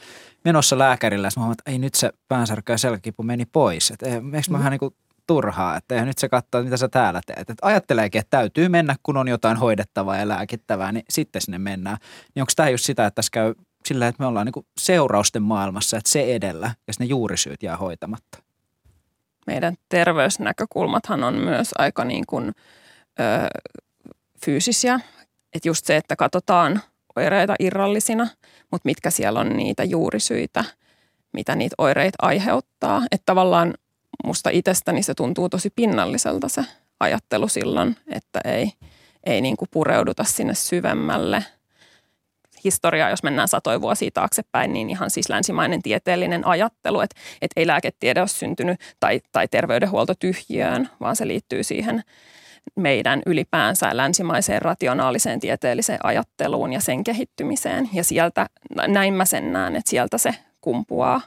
menossa 0.46 0.78
lääkärillä, 0.78 1.28
ja 1.28 1.32
mä 1.36 1.42
huomaan, 1.42 1.56
että 1.60 1.72
ei 1.72 1.80
nyt 1.80 1.96
se 1.96 2.12
päänsärkkä 2.28 2.74
ja 2.74 2.78
selkäkipu 2.78 3.24
meni 3.24 3.46
pois. 3.46 3.92
Että 3.92 4.06
eikö 4.06 4.22
mä 4.22 4.40
mm. 4.50 4.54
vähän 4.54 4.72
niin 4.72 4.80
kuin 4.80 4.96
turhaa, 5.28 5.78
että 5.78 5.96
eihän 5.96 6.08
nyt 6.08 6.18
se 6.18 6.30
katsoa, 6.30 6.64
mitä 6.64 6.78
sä 6.78 6.88
täällä 6.88 7.22
teet. 7.26 7.40
Että 7.40 7.68
ajatteleekin, 7.68 8.20
että 8.20 8.38
täytyy 8.38 8.70
mennä, 8.70 8.96
kun 9.04 9.18
on 9.18 9.28
jotain 9.28 9.58
hoidettavaa 9.58 10.18
ja 10.18 10.28
lääkittävää, 10.28 10.92
niin 10.92 11.06
sitten 11.10 11.42
sinne 11.42 11.60
mennään. 11.60 11.98
Niin 12.36 12.44
onko 12.44 12.52
tämä 12.56 12.70
just 12.70 12.86
sitä, 12.86 13.06
että 13.06 13.16
tässä 13.16 13.30
käy 13.34 13.54
sillä, 13.90 14.08
että 14.08 14.24
me 14.24 14.28
ollaan 14.28 14.46
niin 14.46 14.66
seurausten 14.80 15.44
maailmassa, 15.44 15.98
että 15.98 16.10
se 16.10 16.36
edellä 16.36 16.76
ja 16.88 16.94
ne 17.00 17.06
juurisyyt 17.06 17.64
jää 17.64 17.78
hoitamatta? 17.78 18.40
Meidän 19.48 19.76
terveysnäkökulmathan 19.90 21.24
on 21.24 21.34
myös 21.34 21.70
aika 21.78 22.06
niin 22.06 22.24
kuin– 22.28 22.52
fyysisiä. 24.46 25.00
Että 25.54 25.70
just 25.70 25.86
se, 25.86 25.98
että 25.98 26.16
katsotaan 26.16 26.82
oireita 27.16 27.56
irrallisina, 27.60 28.28
mutta 28.72 28.86
mitkä 28.86 29.10
siellä 29.10 29.40
on 29.40 29.50
niitä 29.58 29.84
juurisyitä, 29.84 30.64
mitä 31.34 31.56
niitä 31.56 31.76
oireita 31.78 32.18
aiheuttaa. 32.22 33.02
Että 33.12 33.26
tavallaan 33.26 33.74
musta 34.24 34.50
itsestäni 34.50 35.04
se 35.04 35.14
tuntuu 35.14 35.50
tosi 35.50 35.70
pinnalliselta 35.76 36.50
se 36.50 36.66
ajattelu 37.00 37.48
silloin, 37.48 37.96
että 38.08 38.40
ei, 38.46 38.72
ei 39.24 39.42
niin 39.42 39.58
kuin 39.58 39.70
pureuduta 39.72 40.24
sinne 40.24 40.56
syvemmälle 40.56 41.46
historiaa, 42.64 43.10
jos 43.10 43.24
mennään 43.24 43.48
satoja 43.48 43.82
vuosia 43.82 44.10
taaksepäin, 44.14 44.74
niin 44.74 44.90
ihan 44.90 45.10
siis 45.10 45.30
länsimainen 45.30 45.82
tieteellinen 45.82 46.48
ajattelu, 46.48 47.02
että, 47.02 47.16
että 47.42 47.60
ei 47.60 47.68
lääketiede 47.68 48.20
ole 48.20 48.28
syntynyt 48.28 48.80
tai, 49.00 49.22
tai 49.32 49.48
terveydenhuolto 49.48 50.14
tyhjiöön, 50.20 50.90
vaan 51.00 51.16
se 51.16 51.28
liittyy 51.28 51.64
siihen 51.64 52.04
meidän 52.76 53.22
ylipäänsä 53.26 53.98
länsimaiseen 53.98 54.62
rationaaliseen 54.62 55.40
tieteelliseen 55.40 56.00
ajatteluun 56.04 56.74
ja 56.74 56.80
sen 56.80 57.04
kehittymiseen. 57.04 57.90
Ja 57.94 58.04
sieltä, 58.04 58.48
näin 58.88 59.14
mä 59.14 59.26
sen 59.26 59.54
näen, 59.54 59.76
että 59.76 59.90
sieltä 59.90 60.18
se 60.18 60.36
kumpuaa. 60.62 61.22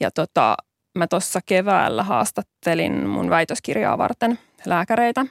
Ja 0.00 0.10
tota, 0.10 0.56
mä 0.98 1.06
tuossa 1.06 1.40
keväällä 1.46 2.02
haastattelin 2.02 3.08
mun 3.08 3.30
väitöskirjaa 3.30 3.98
varten 3.98 4.38
lääkäreitä 4.66 5.26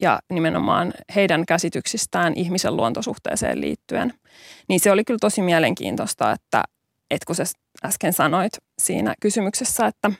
ja 0.00 0.20
nimenomaan 0.32 0.92
heidän 1.14 1.46
käsityksistään 1.46 2.32
ihmisen 2.36 2.76
luontosuhteeseen 2.76 3.60
liittyen. 3.60 4.14
Niin 4.68 4.80
se 4.80 4.90
oli 4.90 5.04
kyllä 5.04 5.18
tosi 5.20 5.42
mielenkiintoista, 5.42 6.32
että, 6.32 6.62
että 7.10 7.26
kun 7.26 7.36
sä 7.36 7.44
äsken 7.84 8.12
sanoit 8.12 8.52
siinä 8.78 9.14
kysymyksessä, 9.20 9.86
että, 9.86 10.10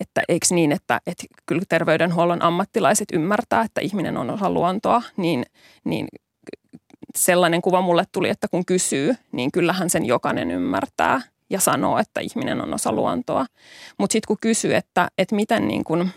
että 0.00 0.22
eikö 0.28 0.46
niin, 0.50 0.72
että, 0.72 1.00
että 1.06 1.24
kyllä 1.46 1.62
terveydenhuollon 1.68 2.42
ammattilaiset 2.42 3.08
ymmärtää, 3.12 3.62
että 3.62 3.80
ihminen 3.80 4.16
on 4.16 4.30
osa 4.30 4.50
luontoa, 4.50 5.02
niin, 5.16 5.44
niin 5.84 6.08
sellainen 7.16 7.62
kuva 7.62 7.80
mulle 7.80 8.04
tuli, 8.12 8.28
että 8.28 8.48
kun 8.48 8.66
kysyy, 8.66 9.14
niin 9.32 9.52
kyllähän 9.52 9.90
sen 9.90 10.04
jokainen 10.04 10.50
ymmärtää 10.50 11.20
ja 11.50 11.60
sanoo, 11.60 11.98
että 11.98 12.20
ihminen 12.20 12.60
on 12.60 12.74
osa 12.74 12.92
luontoa. 12.92 13.46
Mutta 13.98 14.12
sitten 14.12 14.26
kun 14.26 14.36
kysyy, 14.40 14.74
että, 14.74 15.08
että 15.18 15.34
miten 15.34 15.68
niin 15.68 15.84
kun 15.84 16.08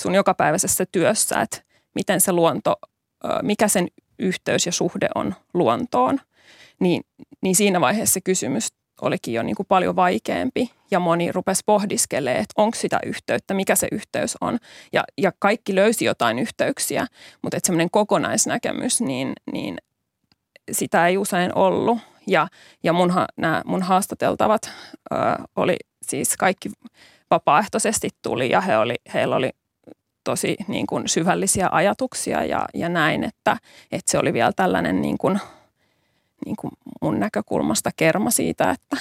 sun 0.00 0.14
jokapäiväisessä 0.14 0.84
työssä, 0.92 1.40
että 1.40 1.63
miten 1.94 2.20
se 2.20 2.32
luonto, 2.32 2.74
mikä 3.42 3.68
sen 3.68 3.88
yhteys 4.18 4.66
ja 4.66 4.72
suhde 4.72 5.08
on 5.14 5.34
luontoon, 5.54 6.20
niin, 6.80 7.02
niin 7.42 7.56
siinä 7.56 7.80
vaiheessa 7.80 8.14
se 8.14 8.20
kysymys 8.20 8.68
olikin 9.00 9.34
jo 9.34 9.42
niin 9.42 9.56
kuin 9.56 9.66
paljon 9.66 9.96
vaikeampi 9.96 10.70
ja 10.90 11.00
moni 11.00 11.32
rupesi 11.32 11.62
pohdiskelemaan, 11.66 12.40
että 12.40 12.62
onko 12.62 12.76
sitä 12.76 12.98
yhteyttä, 13.06 13.54
mikä 13.54 13.74
se 13.74 13.88
yhteys 13.92 14.36
on. 14.40 14.58
Ja, 14.92 15.04
ja 15.18 15.32
kaikki 15.38 15.74
löysi 15.74 16.04
jotain 16.04 16.38
yhteyksiä, 16.38 17.06
mutta 17.42 17.56
että 17.56 17.66
semmoinen 17.66 17.90
kokonaisnäkemys, 17.90 19.00
niin, 19.00 19.32
niin 19.52 19.78
sitä 20.72 21.06
ei 21.06 21.18
usein 21.18 21.54
ollut. 21.54 21.98
Ja, 22.26 22.48
ja 22.82 22.92
mun, 22.92 23.12
nämä 23.36 23.62
mun 23.66 23.82
haastateltavat 23.82 24.70
ö, 25.12 25.16
oli 25.56 25.76
siis 26.02 26.36
kaikki 26.36 26.70
vapaaehtoisesti 27.30 28.08
tuli 28.22 28.50
ja 28.50 28.60
he 28.60 28.78
oli, 28.78 28.94
heillä 29.14 29.36
oli 29.36 29.50
tosi 30.24 30.56
niin 30.68 30.86
kuin 30.86 31.08
syvällisiä 31.08 31.68
ajatuksia 31.72 32.44
ja, 32.44 32.66
ja 32.74 32.88
näin, 32.88 33.24
että, 33.24 33.56
että 33.92 34.10
se 34.10 34.18
oli 34.18 34.32
vielä 34.32 34.52
tällainen 34.56 35.02
niin 35.02 35.18
kuin, 35.18 35.40
niin 36.44 36.56
kuin 36.56 36.72
mun 37.02 37.20
näkökulmasta 37.20 37.90
kerma 37.96 38.30
siitä, 38.30 38.70
että, 38.70 38.96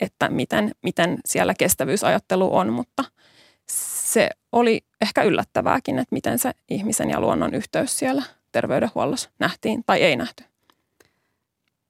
että 0.00 0.28
miten, 0.28 0.70
miten 0.82 1.18
siellä 1.24 1.54
kestävyysajattelu 1.54 2.56
on, 2.56 2.72
mutta 2.72 3.04
se 3.66 4.30
oli 4.52 4.84
ehkä 5.00 5.22
yllättävääkin, 5.22 5.98
että 5.98 6.14
miten 6.14 6.38
se 6.38 6.52
ihmisen 6.68 7.10
ja 7.10 7.20
luonnon 7.20 7.54
yhteys 7.54 7.98
siellä 7.98 8.22
terveydenhuollossa 8.52 9.30
nähtiin 9.38 9.84
tai 9.86 10.02
ei 10.02 10.16
nähty. 10.16 10.44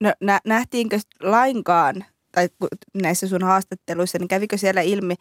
No 0.00 0.12
nä- 0.20 0.40
nähtiinkö 0.44 0.98
lainkaan 1.22 2.04
tai 2.36 2.48
näissä 2.94 3.28
sun 3.28 3.42
haastatteluissa, 3.42 4.18
niin 4.18 4.28
kävikö 4.28 4.56
siellä 4.56 4.80
ilmi 4.80 5.14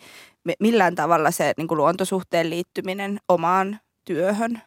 millään 0.60 0.95
tavalla 0.95 1.31
se 1.31 1.53
niin 1.57 1.67
kuin 1.67 1.77
luontosuhteen 1.77 2.50
liittyminen 2.50 3.19
omaan 3.29 3.79
työhön? 4.05 4.62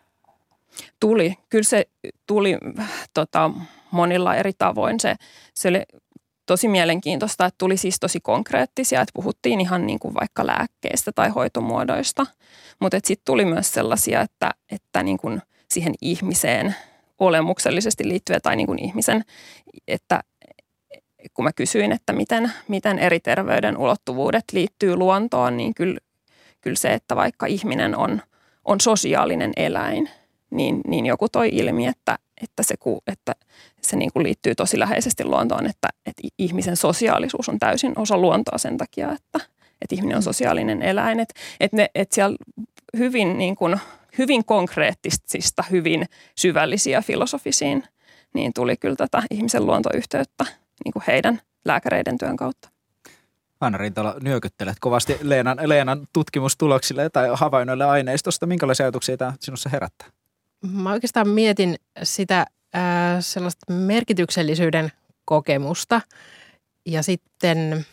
Tuli. 1.01 1.35
Kyllä 1.49 1.65
se 1.65 1.85
tuli 2.27 2.59
tota, 3.15 3.51
monilla 3.91 4.37
eri 4.37 4.53
tavoin. 4.59 5.01
Se, 5.01 5.17
se 5.55 5.69
oli 5.69 5.83
tosi 6.47 6.69
mielenkiintoista, 6.69 7.47
että 7.47 7.59
tuli 7.59 7.77
siis 7.77 8.01
tosi 8.01 8.21
konkreettisia, 8.21 9.01
että 9.01 9.13
puhuttiin 9.15 9.61
ihan 9.61 9.87
niin 9.87 9.99
kuin 9.99 10.15
vaikka 10.15 10.47
lääkkeistä 10.47 11.13
tai 11.13 11.29
hoitomuodoista. 11.29 12.27
Mutta 12.81 12.99
sitten 13.05 13.25
tuli 13.25 13.45
myös 13.45 13.73
sellaisia, 13.73 14.21
että, 14.21 14.51
että 14.71 15.03
niin 15.03 15.19
kuin 15.19 15.43
siihen 15.71 15.95
ihmiseen 16.03 16.75
olemuksellisesti 17.19 18.09
liittyviä 18.09 18.41
tai 18.41 18.57
niin 18.57 18.67
kuin 18.67 18.85
ihmisen, 18.85 19.25
että 19.89 20.21
kun 21.35 21.45
mä 21.45 21.53
kysyin, 21.53 21.93
että 21.93 22.13
miten, 22.13 22.53
miten 22.69 22.99
eri 22.99 23.21
terveyden 23.21 23.77
ulottuvuudet 23.77 24.45
liittyy 24.53 24.97
luontoon, 24.97 25.57
niin 25.57 25.75
kyllä, 25.75 25.99
kyllä 26.61 26.77
se, 26.77 26.95
että 26.95 27.17
vaikka 27.17 27.47
ihminen 27.47 27.97
on, 27.97 28.23
on 28.65 28.81
sosiaalinen 28.81 29.53
eläin, 29.57 30.11
niin, 30.51 30.81
niin 30.87 31.07
joku 31.07 31.29
toi 31.29 31.49
ilmi, 31.53 31.87
että, 31.87 32.19
että 32.43 32.63
se, 32.63 32.75
että 33.07 33.35
se 33.83 33.97
niin 33.97 34.13
kuin 34.13 34.23
liittyy 34.23 34.55
tosi 34.55 34.79
läheisesti 34.79 35.25
luontoon, 35.25 35.67
että, 35.67 35.89
että 36.07 36.23
ihmisen 36.39 36.77
sosiaalisuus 36.77 37.49
on 37.49 37.59
täysin 37.59 37.93
osa 37.97 38.19
luontoa 38.19 38.59
sen 38.59 38.77
takia, 38.77 39.13
että, 39.13 39.41
että 39.83 39.95
ihminen 39.95 40.17
on 40.17 40.23
sosiaalinen 40.23 40.83
eläin. 40.83 41.21
Että, 41.21 41.35
että, 41.61 41.77
ne, 41.77 41.89
että 41.95 42.15
siellä 42.15 42.37
hyvin, 42.97 43.39
niin 43.39 43.57
kuin, 43.57 43.81
hyvin 44.19 44.45
konkreettisista, 44.45 45.65
hyvin 45.71 46.07
syvällisiä 46.35 47.03
filosofisiin, 47.03 47.85
niin 48.35 48.53
tuli 48.53 48.77
kyllä 48.77 48.97
tätä 48.97 49.23
ihmisen 49.31 49.67
luontoyhteyttä– 49.67 50.45
niin 50.85 50.93
kuin 50.93 51.03
heidän 51.07 51.41
lääkäreiden 51.65 52.19
työn 52.19 52.37
kautta. 52.37 52.69
Anna 53.61 53.79
Rintala, 53.79 54.17
nyökyttelet 54.21 54.77
kovasti 54.81 55.19
Leenan, 55.23 55.59
Leenan 55.63 56.07
tutkimustuloksille 56.13 57.11
tai 57.11 57.29
havainnoille 57.33 57.85
aineistosta. 57.85 58.47
Minkälaisia 58.47 58.87
ajatuksia 58.87 59.17
tämä 59.17 59.33
sinussa 59.41 59.69
herättää? 59.69 60.09
Mä 60.73 60.93
oikeastaan 60.93 61.29
mietin 61.29 61.77
sitä 62.03 62.47
äh, 62.77 62.83
sellaista 63.21 63.73
merkityksellisyyden 63.73 64.93
kokemusta 65.25 66.01
ja 66.87 67.03
sitten 67.03 67.87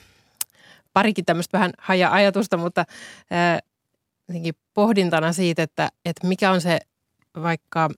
parikin 0.94 1.26
tämmöistä 1.26 1.58
vähän 1.58 1.72
haja-ajatusta, 1.78 2.58
mutta 2.58 2.86
äh, 3.34 3.62
pohdintana 4.74 5.34
siitä, 5.34 5.64
että, 5.64 5.90
että 6.06 6.28
mikä 6.28 6.52
on 6.52 6.62
se 6.62 6.80
vaikka 7.42 7.90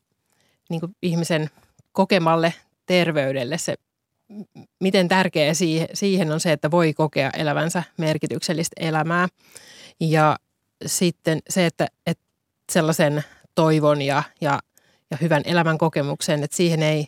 niin 0.69 0.82
ihmisen 1.02 1.50
kokemalle 1.91 2.54
terveydelle 2.86 3.58
se 3.58 3.76
miten 4.80 5.08
tärkeä 5.08 5.54
siihen 5.94 6.32
on 6.32 6.40
se, 6.40 6.52
että 6.52 6.72
voi 6.72 6.94
kokea 6.94 7.30
elävänsä 7.30 7.84
merkityksellistä 7.98 8.76
elämää. 8.80 9.28
Ja 10.00 10.38
sitten 10.86 11.40
se, 11.50 11.66
että, 11.66 11.88
että 12.06 12.24
sellaisen 12.72 13.24
toivon 13.56 14.02
ja, 14.02 14.24
ja, 14.42 14.60
ja 15.12 15.18
hyvän 15.22 15.42
elämän 15.46 15.78
kokemuksen, 15.78 16.44
että 16.44 16.58
siihen 16.58 16.84
ei 16.84 17.08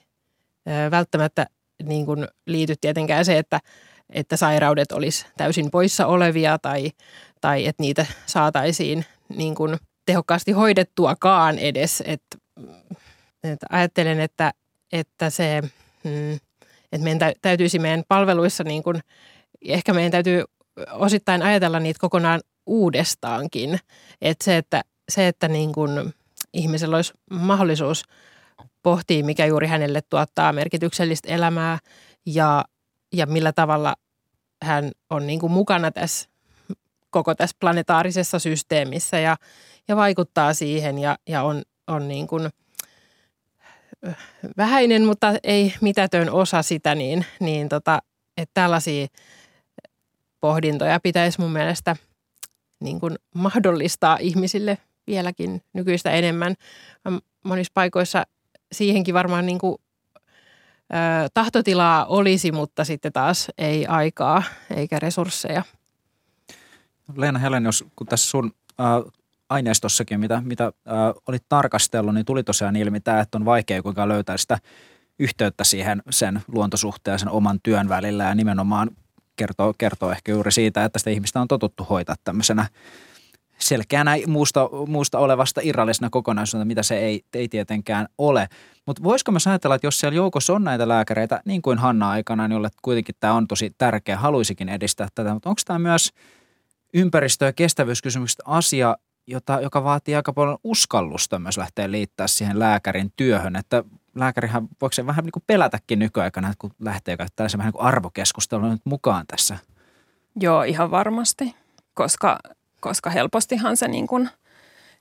välttämättä 0.91 1.47
niin 1.83 2.05
kuin 2.05 2.27
liity 2.47 2.75
tietenkään 2.81 3.25
se, 3.25 3.37
että, 3.37 3.59
että 4.09 4.37
sairaudet 4.37 4.91
olisi 4.91 5.25
täysin 5.37 5.71
poissa 5.71 6.07
olevia 6.07 6.57
tai, 6.57 6.91
tai 7.41 7.67
että 7.67 7.83
niitä 7.83 8.05
saataisiin 8.25 9.05
niin 9.29 9.55
kuin 9.55 9.77
tehokkaasti 10.05 10.51
hoidettuakaan 10.51 11.59
edes. 11.59 12.03
Että, 12.05 12.37
että 13.43 13.67
ajattelen, 13.69 14.19
että, 14.19 14.53
että 14.91 15.29
se 15.29 15.61
mm, 16.03 16.39
että 16.91 17.03
meidän 17.03 17.33
täytyisi 17.41 17.79
meidän 17.79 18.03
palveluissa 18.07 18.63
niin 18.63 18.83
kuin, 18.83 18.99
ehkä 19.65 19.93
meidän 19.93 20.11
täytyy 20.11 20.43
osittain 20.91 21.41
ajatella 21.41 21.79
niitä 21.79 21.99
kokonaan 21.99 22.41
uudestaankin. 22.65 23.79
Että 24.21 24.45
se, 24.45 24.57
että, 24.57 24.81
se, 25.09 25.27
että 25.27 25.47
niin 25.47 25.73
kuin 25.73 26.13
ihmisellä 26.53 26.95
olisi 26.95 27.13
mahdollisuus 27.31 28.03
pohtia, 28.83 29.25
mikä 29.25 29.45
juuri 29.45 29.67
hänelle 29.67 30.01
tuottaa 30.01 30.53
merkityksellistä 30.53 31.29
elämää 31.29 31.79
ja, 32.25 32.65
ja 33.13 33.25
millä 33.25 33.51
tavalla 33.53 33.95
hän 34.63 34.91
on 35.09 35.27
niin 35.27 35.39
kuin 35.39 35.51
mukana 35.51 35.91
tässä 35.91 36.29
koko 37.09 37.35
tässä 37.35 37.57
planetaarisessa 37.59 38.39
systeemissä 38.39 39.19
ja, 39.19 39.37
ja 39.87 39.95
vaikuttaa 39.95 40.53
siihen 40.53 40.97
ja, 40.97 41.17
ja 41.29 41.43
on, 41.43 41.61
on 41.87 42.07
niin 42.07 42.27
kuin– 42.27 42.49
vähäinen, 44.57 45.05
mutta 45.05 45.33
ei 45.43 45.73
mitätön 45.81 46.29
osa 46.29 46.61
sitä, 46.61 46.95
niin, 46.95 47.25
niin 47.39 47.69
tota, 47.69 48.01
että 48.37 48.53
tällaisia 48.53 49.07
pohdintoja 50.39 50.99
pitäisi 50.99 51.41
mun 51.41 51.51
mielestä 51.51 51.95
niin 52.79 52.99
kuin 52.99 53.15
mahdollistaa 53.35 54.17
ihmisille 54.21 54.77
vieläkin 55.07 55.61
nykyistä 55.73 56.11
enemmän. 56.11 56.55
Monissa 57.43 57.71
paikoissa 57.73 58.23
siihenkin 58.71 59.13
varmaan 59.13 59.45
niin 59.45 59.59
kuin, 59.59 59.75
ö, 60.93 61.29
tahtotilaa 61.33 62.05
olisi, 62.05 62.51
mutta 62.51 62.83
sitten 62.83 63.13
taas 63.13 63.47
ei 63.57 63.85
aikaa 63.85 64.43
eikä 64.75 64.99
resursseja. 64.99 65.63
Leena 67.15 67.39
Helen, 67.39 67.65
jos 67.65 67.85
kun 67.95 68.07
tässä 68.07 68.29
sun 68.29 68.51
aineistossakin, 69.49 70.19
mitä, 70.19 70.41
mitä 70.45 70.65
äh, 70.65 70.93
olit 71.27 71.43
tarkastellut, 71.49 72.13
niin 72.13 72.25
tuli 72.25 72.43
tosiaan 72.43 72.75
ilmi 72.75 72.99
tämä, 72.99 73.19
että 73.19 73.37
on 73.37 73.45
vaikea 73.45 73.81
kuinka 73.81 74.07
löytää 74.07 74.37
sitä 74.37 74.57
yhteyttä 75.19 75.63
siihen 75.63 76.01
sen 76.09 76.41
luontosuhteen 76.47 77.13
ja 77.13 77.17
sen 77.17 77.29
oman 77.29 77.59
työn 77.63 77.89
välillä 77.89 78.23
ja 78.23 78.35
nimenomaan 78.35 78.89
kertoo, 79.35 79.73
kertoo 79.77 80.11
ehkä 80.11 80.31
juuri 80.31 80.51
siitä, 80.51 80.85
että 80.85 80.99
sitä 80.99 81.09
ihmistä 81.09 81.41
on 81.41 81.47
totuttu 81.47 81.83
hoitaa 81.83 82.15
tämmöisenä 82.23 82.65
selkeänä 83.59 84.15
muusta, 84.27 84.69
muusta 84.87 85.19
olevasta 85.19 85.61
irrallisena 85.63 86.09
kokonaisuutena, 86.09 86.65
mitä 86.65 86.83
se 86.83 86.97
ei, 86.97 87.21
ei 87.33 87.47
tietenkään 87.47 88.07
ole. 88.17 88.47
Mutta 88.85 89.03
voisiko 89.03 89.31
mä 89.31 89.37
ajatella, 89.45 89.75
että 89.75 89.87
jos 89.87 89.99
siellä 89.99 90.15
joukossa 90.15 90.53
on 90.53 90.63
näitä 90.63 90.87
lääkäreitä, 90.87 91.41
niin 91.45 91.61
kuin 91.61 91.77
Hanna 91.77 92.09
aikana, 92.09 92.47
jolle 92.47 92.69
kuitenkin 92.81 93.15
tämä 93.19 93.33
on 93.33 93.47
tosi 93.47 93.71
tärkeä, 93.77 94.17
haluaisikin 94.17 94.69
edistää 94.69 95.07
tätä, 95.15 95.33
mutta 95.33 95.49
onko 95.49 95.61
tämä 95.65 95.79
myös 95.79 96.11
ympäristö- 96.93 97.45
ja 97.45 97.53
kestävyyskysymykset 97.53 98.39
asia, 98.45 98.97
jota, 99.29 99.61
joka 99.61 99.83
vaatii 99.83 100.15
aika 100.15 100.33
paljon 100.33 100.57
uskallusta 100.63 101.39
myös 101.39 101.57
lähteä 101.57 101.91
liittää 101.91 102.27
siihen 102.27 102.59
lääkärin 102.59 103.13
työhön, 103.15 103.55
että 103.55 103.83
lääkärihän 104.15 104.67
voiko 104.81 104.93
se 104.93 105.05
vähän 105.05 105.25
niin 105.25 105.31
kuin 105.31 105.43
pelätäkin 105.47 105.99
nykyaikana, 105.99 106.53
kun 106.57 106.71
lähtee 106.79 107.17
tällaisen 107.35 107.57
vähän 107.57 107.73
niin 107.75 107.85
arvokeskustelun 107.85 108.69
nyt 108.69 108.81
mukaan 108.85 109.27
tässä? 109.27 109.57
Joo, 110.39 110.63
ihan 110.63 110.91
varmasti, 110.91 111.55
koska, 111.93 112.39
koska 112.79 113.09
helpostihan 113.09 113.77
se 113.77 113.87
niin 113.87 114.07
kuin 114.07 114.29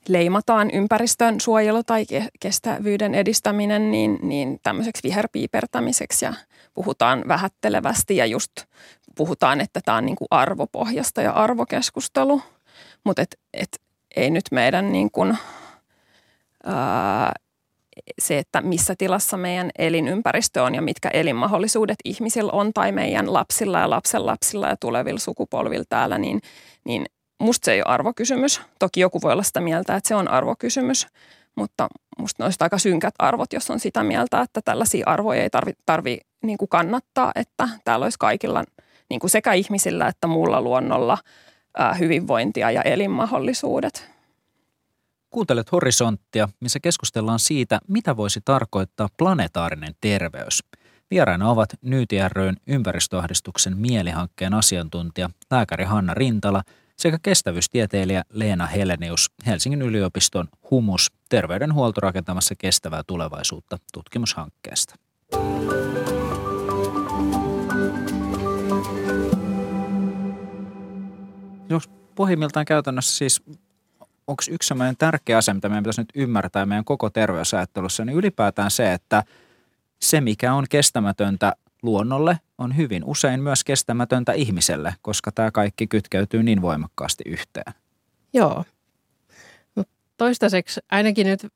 leimataan 0.09 0.71
ympäristön 0.71 1.41
suojelu 1.41 1.83
tai 1.85 2.07
kestävyyden 2.41 3.15
edistäminen 3.15 3.91
niin, 3.91 4.19
niin 4.23 4.61
tämmöiseksi 4.63 5.03
viherpiipertämiseksi 5.09 6.25
ja 6.25 6.35
puhutaan 6.75 7.25
vähättelevästi 7.29 8.17
ja 8.17 8.27
just 8.27 8.53
puhutaan, 9.17 9.61
että 9.61 9.81
tämä 9.85 9.97
on 9.97 10.07
niin 10.07 10.17
kuin 10.17 10.29
arvopohjasta 10.31 11.23
ja 11.23 11.33
arvokeskustelu, 11.33 12.43
mutta 13.05 13.23
et, 13.23 13.39
et 13.53 13.81
ei 14.17 14.31
nyt 14.31 14.45
meidän 14.51 14.93
niin 14.93 15.11
kuin, 15.11 15.39
ää, 16.65 17.33
se, 18.19 18.39
että 18.39 18.61
missä 18.61 18.95
tilassa 18.99 19.37
meidän 19.37 19.71
elinympäristö 19.79 20.63
on 20.63 20.75
ja 20.75 20.83
mitkä 20.83 21.09
elinmahdollisuudet 21.09 21.97
ihmisillä 22.05 22.53
on 22.53 22.73
tai 22.73 22.93
meidän 22.93 23.33
lapsilla 23.33 23.79
ja 23.79 23.91
lapsenlapsilla 23.91 24.69
ja 24.69 24.77
tulevilla 24.77 25.19
sukupolvilla 25.19 25.85
täällä, 25.89 26.19
niin, 26.19 26.41
niin 26.85 27.07
musta 27.41 27.65
se 27.65 27.73
ei 27.73 27.81
ole 27.81 27.95
arvokysymys. 27.95 28.61
Toki 28.79 29.01
joku 29.01 29.23
voi 29.23 29.33
olla 29.33 29.43
sitä 29.43 29.61
mieltä, 29.61 29.97
että 29.97 30.09
se 30.09 30.15
on 30.15 30.29
arvokysymys, 30.29 31.07
mutta 31.55 31.89
musta 32.19 32.45
ne 32.45 32.51
aika 32.61 32.79
synkät 32.79 33.15
arvot, 33.19 33.53
jos 33.53 33.71
on 33.71 33.81
sitä 33.81 34.03
mieltä, 34.03 34.41
että 34.41 34.61
tällaisia 34.65 35.05
arvoja 35.07 35.43
ei 35.43 35.51
tarvi, 35.51 35.73
tarvi 35.87 36.19
niin 36.43 36.59
kuin 36.59 36.69
kannattaa, 36.69 37.33
että 37.35 37.69
täällä 37.85 38.05
olisi 38.05 38.19
kaikilla 38.19 38.65
niin 39.11 39.21
kuin 39.21 39.31
sekä 39.31 39.53
ihmisillä 39.53 40.09
että 40.09 40.27
muulla 40.27 40.61
luonnolla 40.61 41.19
hyvinvointia 41.99 42.71
ja 42.71 42.83
elinmahdollisuudet. 42.83 44.11
Kuuntelet 45.31 45.73
Horisonttia, 45.73 46.49
missä 46.61 46.81
keskustellaan 46.81 47.39
siitä, 47.39 47.79
mitä 47.89 48.17
voisi 48.17 48.41
tarkoittaa 48.45 49.09
planetaarinen 49.19 49.95
terveys. 50.01 50.65
Vieraina 51.11 51.51
ovat 51.51 51.69
Nyyti 51.83 52.17
ryn 52.29 52.57
ympäristöahdistuksen 52.67 53.77
mielihankkeen 53.77 54.55
asiantuntija, 54.55 55.31
lääkäri 55.51 55.85
Hanna 55.85 56.15
Rintala 56.15 56.63
sekä 56.97 57.19
kestävyystieteilijä 57.23 58.23
Leena 58.33 58.67
Helenius 58.67 59.31
Helsingin 59.47 59.83
yliopiston 59.83 60.49
Humus 60.71 61.13
terveydenhuolto 61.29 62.01
rakentamassa 62.01 62.55
kestävää 62.59 63.03
tulevaisuutta 63.07 63.79
tutkimushankkeesta. 63.93 64.95
Jos 71.69 71.91
pohjimmiltaan 72.15 72.67
käytännössä 72.67 73.17
siis 73.17 73.43
onko 74.27 74.43
yksi 74.51 74.67
sellainen 74.67 74.97
tärkeä 74.97 75.39
asia, 75.39 75.55
mitä 75.55 75.69
meidän 75.69 75.85
pitäisi 75.85 76.01
nyt 76.01 76.13
ymmärtää 76.15 76.67
meidän 76.67 76.85
koko 76.85 77.11
terveysajattelussa, 77.11 78.05
niin 78.05 78.17
ylipäätään 78.17 78.71
se, 78.71 78.93
että 78.93 79.25
se, 80.03 80.21
mikä 80.21 80.55
on 80.55 80.67
kestämätöntä 80.71 81.53
luonnolle, 81.83 82.41
on 82.59 82.77
hyvin 82.77 83.05
usein 83.05 83.43
myös 83.43 83.65
kestämätöntä 83.65 84.33
ihmiselle, 84.33 84.95
koska 85.03 85.33
tämä 85.33 85.51
kaikki 85.51 85.87
kytkeytyy 85.87 86.43
niin 86.43 86.63
voimakkaasti 86.63 87.25
yhteen. 87.27 87.75
Joo. 88.33 88.65
Toistaiseksi 90.17 90.81
ainakin 90.91 91.27
nyt 91.27 91.47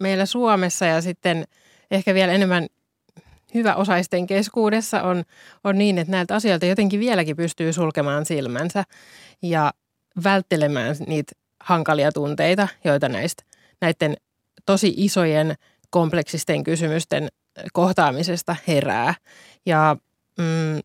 meillä 0.00 0.26
Suomessa 0.26 0.86
ja 0.86 1.02
sitten 1.02 1.44
ehkä 1.90 2.14
vielä 2.14 2.32
enemmän 2.32 2.66
hyväosaisten 3.54 4.26
keskuudessa 4.26 5.02
on, 5.02 5.24
on 5.64 5.78
niin, 5.78 5.98
että 5.98 6.10
näiltä 6.10 6.34
asioilta 6.34 6.66
jotenkin 6.66 7.00
vieläkin 7.00 7.36
pystyy 7.36 7.72
sulkemaan 7.72 8.26
silmänsä 8.26 8.84
ja 9.42 9.72
välttelemään 10.24 10.96
niitä 11.06 11.32
hankalia 11.60 12.12
tunteita, 12.12 12.68
joita 12.84 13.08
näistä 13.08 13.44
näiden 13.80 14.16
tosi 14.66 14.94
isojen 14.96 15.54
kompleksisten 15.90 16.64
kysymysten 16.64 17.28
kohtaamisesta 17.72 18.56
herää. 18.68 19.14
Ja 19.66 19.96
mm, 20.38 20.80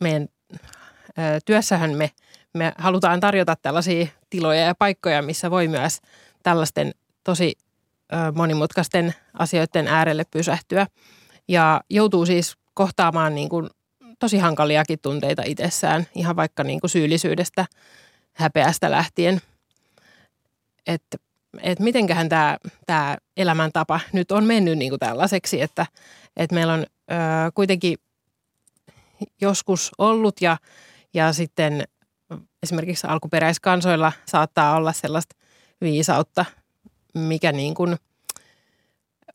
meidän 0.00 0.28
ö, 1.18 1.22
työssähän 1.44 1.96
me, 1.96 2.10
me 2.54 2.72
halutaan 2.78 3.20
tarjota 3.20 3.56
tällaisia 3.62 4.06
tiloja 4.30 4.60
ja 4.60 4.74
paikkoja, 4.74 5.22
missä 5.22 5.50
voi 5.50 5.68
myös 5.68 6.00
tällaisten 6.42 6.94
tosi 7.24 7.52
ö, 8.12 8.16
monimutkaisten 8.34 9.14
asioiden 9.38 9.88
äärelle 9.88 10.24
pysähtyä. 10.30 10.86
Ja 11.48 11.80
joutuu 11.90 12.26
siis 12.26 12.56
kohtaamaan 12.74 13.34
niin 13.34 13.48
kuin 13.48 13.70
tosi 14.18 14.38
hankaliakin 14.38 14.98
tunteita 15.02 15.42
itsessään, 15.46 16.06
ihan 16.14 16.36
vaikka 16.36 16.64
niin 16.64 16.80
kuin 16.80 16.90
syyllisyydestä 16.90 17.66
häpeästä 18.32 18.90
lähtien. 18.90 19.40
Että 20.86 21.18
et 21.62 21.78
mitenköhän 21.78 22.28
tämä 22.28 22.58
tää 22.86 23.18
elämäntapa 23.36 24.00
nyt 24.12 24.32
on 24.32 24.44
mennyt 24.44 24.78
niin 24.78 24.90
kuin 24.90 24.98
tällaiseksi, 24.98 25.60
että 25.60 25.86
et 26.36 26.52
meillä 26.52 26.72
on 26.72 26.80
ö, 26.80 27.14
kuitenkin 27.54 27.98
joskus 29.40 29.90
ollut 29.98 30.40
ja, 30.40 30.56
ja 31.14 31.32
sitten 31.32 31.84
esimerkiksi 32.62 33.06
alkuperäiskansoilla 33.06 34.12
saattaa 34.26 34.76
olla 34.76 34.92
sellaista 34.92 35.36
viisautta, 35.80 36.44
mikä 37.14 37.52
niin 37.52 37.74
kuin 37.74 37.96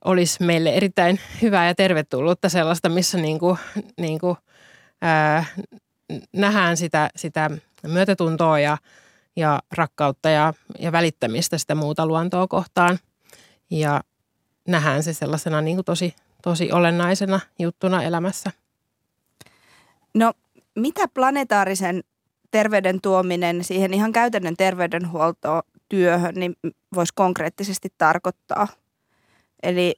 olisi 0.06 0.44
meille 0.44 0.70
erittäin 0.70 1.20
hyvää 1.41 1.68
ja 1.68 1.76
tervetullutta 1.76 2.50
sellaista, 2.50 2.89
missä 2.89 3.18
niin 3.18 3.39
kuin, 3.39 3.58
niin 4.00 4.20
kuin, 4.20 4.38
ää, 5.02 5.46
nähdään 6.34 6.78
sitä, 6.78 7.10
sitä 7.15 7.50
myötätuntoa 7.88 8.60
ja, 8.60 8.78
ja 9.36 9.60
rakkautta 9.72 10.30
ja, 10.30 10.54
ja 10.80 10.91
välittämistä 10.91 11.58
sitä 11.58 11.76
muuta 11.76 12.06
luontoa 12.06 12.48
kohtaan. 12.48 13.00
Ja 13.70 14.02
nähdään 14.68 15.04
se 15.04 15.13
sellaisena 15.13 15.62
niin 15.62 15.78
kuin 15.78 15.86
tosi, 15.86 16.15
tosi 16.44 16.72
olennaisena 16.72 17.39
juttuna 17.60 18.04
elämässä. 18.04 18.52
No 20.13 20.34
mitä 20.76 21.08
planetaarisen 21.13 22.04
terveyden 22.52 23.02
tuominen 23.02 23.63
siihen 23.63 23.94
ihan 23.94 24.12
käytännön 24.12 24.56
terveydenhuoltotyöhön 24.58 26.36
niin 26.36 26.56
voisi 26.96 27.13
konkreettisesti 27.15 27.94
tarkoittaa? 27.98 28.68
Eli 29.63 29.96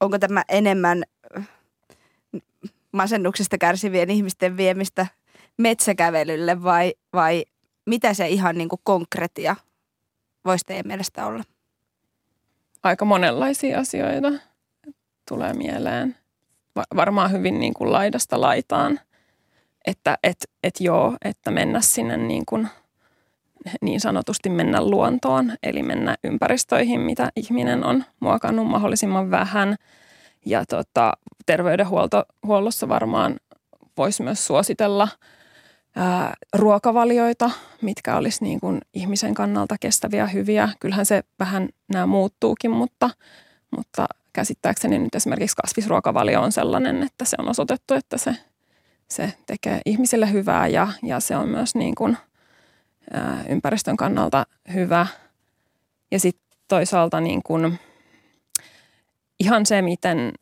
onko 0.00 0.18
tämä 0.18 0.42
enemmän 0.48 1.02
masennuksesta 2.92 3.58
kärsivien 3.58 4.10
ihmisten 4.10 4.56
viemistä 4.56 5.06
metsäkävelylle 5.58 6.62
vai, 6.62 6.94
vai 7.12 7.44
mitä 7.86 8.14
se 8.14 8.28
ihan 8.28 8.58
niin 8.58 8.68
kuin 8.68 8.80
konkretia 8.84 9.56
voisi 10.44 10.64
teidän 10.64 10.86
mielestä 10.86 11.26
olla? 11.26 11.44
Aika 12.82 13.04
monenlaisia 13.04 13.78
asioita 13.78 14.32
tulee 15.28 15.52
mieleen. 15.52 16.16
Varmaan 16.96 17.32
hyvin 17.32 17.60
niin 17.60 17.74
kuin 17.74 17.92
laidasta 17.92 18.40
laitaan, 18.40 19.00
että 19.86 20.18
et, 20.22 20.36
et 20.62 20.80
joo, 20.80 21.16
että 21.24 21.50
mennä 21.50 21.80
sinne 21.80 22.16
niin, 22.16 22.46
kuin, 22.46 22.68
niin 23.82 24.00
sanotusti 24.00 24.50
mennä 24.50 24.80
luontoon, 24.82 25.52
eli 25.62 25.82
mennä 25.82 26.16
ympäristöihin, 26.24 27.00
mitä 27.00 27.30
ihminen 27.36 27.84
on 27.84 28.04
muokannut 28.20 28.66
mahdollisimman 28.66 29.30
vähän. 29.30 29.76
Ja 30.46 30.64
tota, 30.66 31.12
terveydenhuollossa 31.46 32.88
varmaan 32.88 33.36
voisi 33.96 34.22
myös 34.22 34.46
suositella– 34.46 35.08
ää, 35.96 36.34
ruokavalioita, 36.52 37.50
mitkä 37.82 38.16
olisi 38.16 38.44
niin 38.44 38.60
kuin 38.60 38.80
ihmisen 38.94 39.34
kannalta 39.34 39.76
kestäviä, 39.80 40.26
hyviä. 40.26 40.68
Kyllähän 40.80 41.06
se 41.06 41.22
vähän 41.38 41.68
nämä 41.92 42.06
muuttuukin, 42.06 42.70
mutta, 42.70 43.10
mutta 43.76 44.06
käsittääkseni 44.32 44.98
nyt 44.98 45.14
esimerkiksi 45.14 45.56
kasvisruokavalio 45.56 46.42
on 46.42 46.52
sellainen, 46.52 47.02
että 47.02 47.24
se 47.24 47.36
on 47.38 47.48
osoitettu, 47.48 47.94
että 47.94 48.18
se, 48.18 48.36
se 49.08 49.32
tekee 49.46 49.80
ihmisille 49.86 50.32
hyvää 50.32 50.68
ja, 50.68 50.88
ja 51.02 51.20
se 51.20 51.36
on 51.36 51.48
myös 51.48 51.74
niin 51.74 51.94
kuin, 51.94 52.16
ympäristön 53.48 53.96
kannalta 53.96 54.46
hyvä. 54.74 55.06
Ja 56.10 56.20
sitten 56.20 56.58
toisaalta 56.68 57.20
niin 57.20 57.42
kuin, 57.42 57.78
ihan 59.40 59.66
se, 59.66 59.82
miten, 59.82 60.32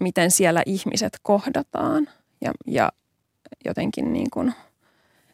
miten 0.00 0.30
siellä 0.30 0.62
ihmiset 0.66 1.18
kohdataan 1.22 2.08
ja, 2.40 2.52
ja 2.66 2.88
jotenkin 3.64 4.12
niin 4.12 4.30
kuin– 4.30 4.54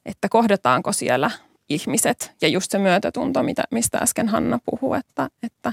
että 0.06 0.28
kohdataanko 0.28 0.92
siellä 0.92 1.30
ihmiset 1.68 2.32
ja 2.42 2.48
just 2.48 2.70
se 2.70 2.78
myötätunto, 2.78 3.42
mitä, 3.42 3.64
mistä 3.70 3.98
äsken 3.98 4.28
Hanna 4.28 4.58
puhui, 4.64 4.98
että, 4.98 5.28
että 5.42 5.72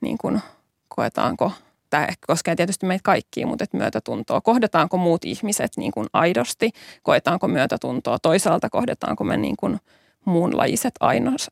niin 0.00 0.18
kuin 0.18 0.40
koetaanko, 0.88 1.52
tämä 1.90 2.08
koskee 2.26 2.56
tietysti 2.56 2.86
meitä 2.86 3.02
kaikkia, 3.04 3.46
mutta 3.46 3.64
että 3.64 3.76
myötätuntoa, 3.76 4.40
kohdataanko 4.40 4.96
muut 4.96 5.24
ihmiset 5.24 5.70
niin 5.76 5.92
kuin 5.92 6.06
aidosti, 6.12 6.70
koetaanko 7.02 7.48
myötätuntoa, 7.48 8.18
toisaalta 8.18 8.70
kohdataanko 8.70 9.24
me 9.24 9.36
niin 9.36 9.56
kuin 9.56 9.80
muunlajiset 10.24 10.94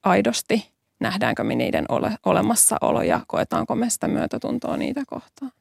aidosti, 0.02 0.70
nähdäänkö 1.00 1.44
me 1.44 1.54
niiden 1.54 1.84
ole, 1.88 2.16
olemassaolo 2.26 3.02
ja 3.02 3.20
koetaanko 3.26 3.74
me 3.74 3.90
sitä 3.90 4.08
myötätuntoa 4.08 4.76
niitä 4.76 5.02
kohtaan. 5.06 5.52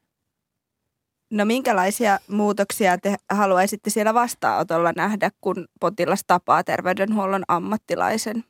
No 1.30 1.44
minkälaisia 1.44 2.18
muutoksia 2.28 2.98
te 2.98 3.16
haluaisitte 3.30 3.90
siellä 3.90 4.14
vastaanotolla 4.14 4.92
nähdä, 4.96 5.30
kun 5.40 5.68
potilas 5.80 6.24
tapaa 6.26 6.64
terveydenhuollon 6.64 7.44
ammattilaisen? 7.48 8.44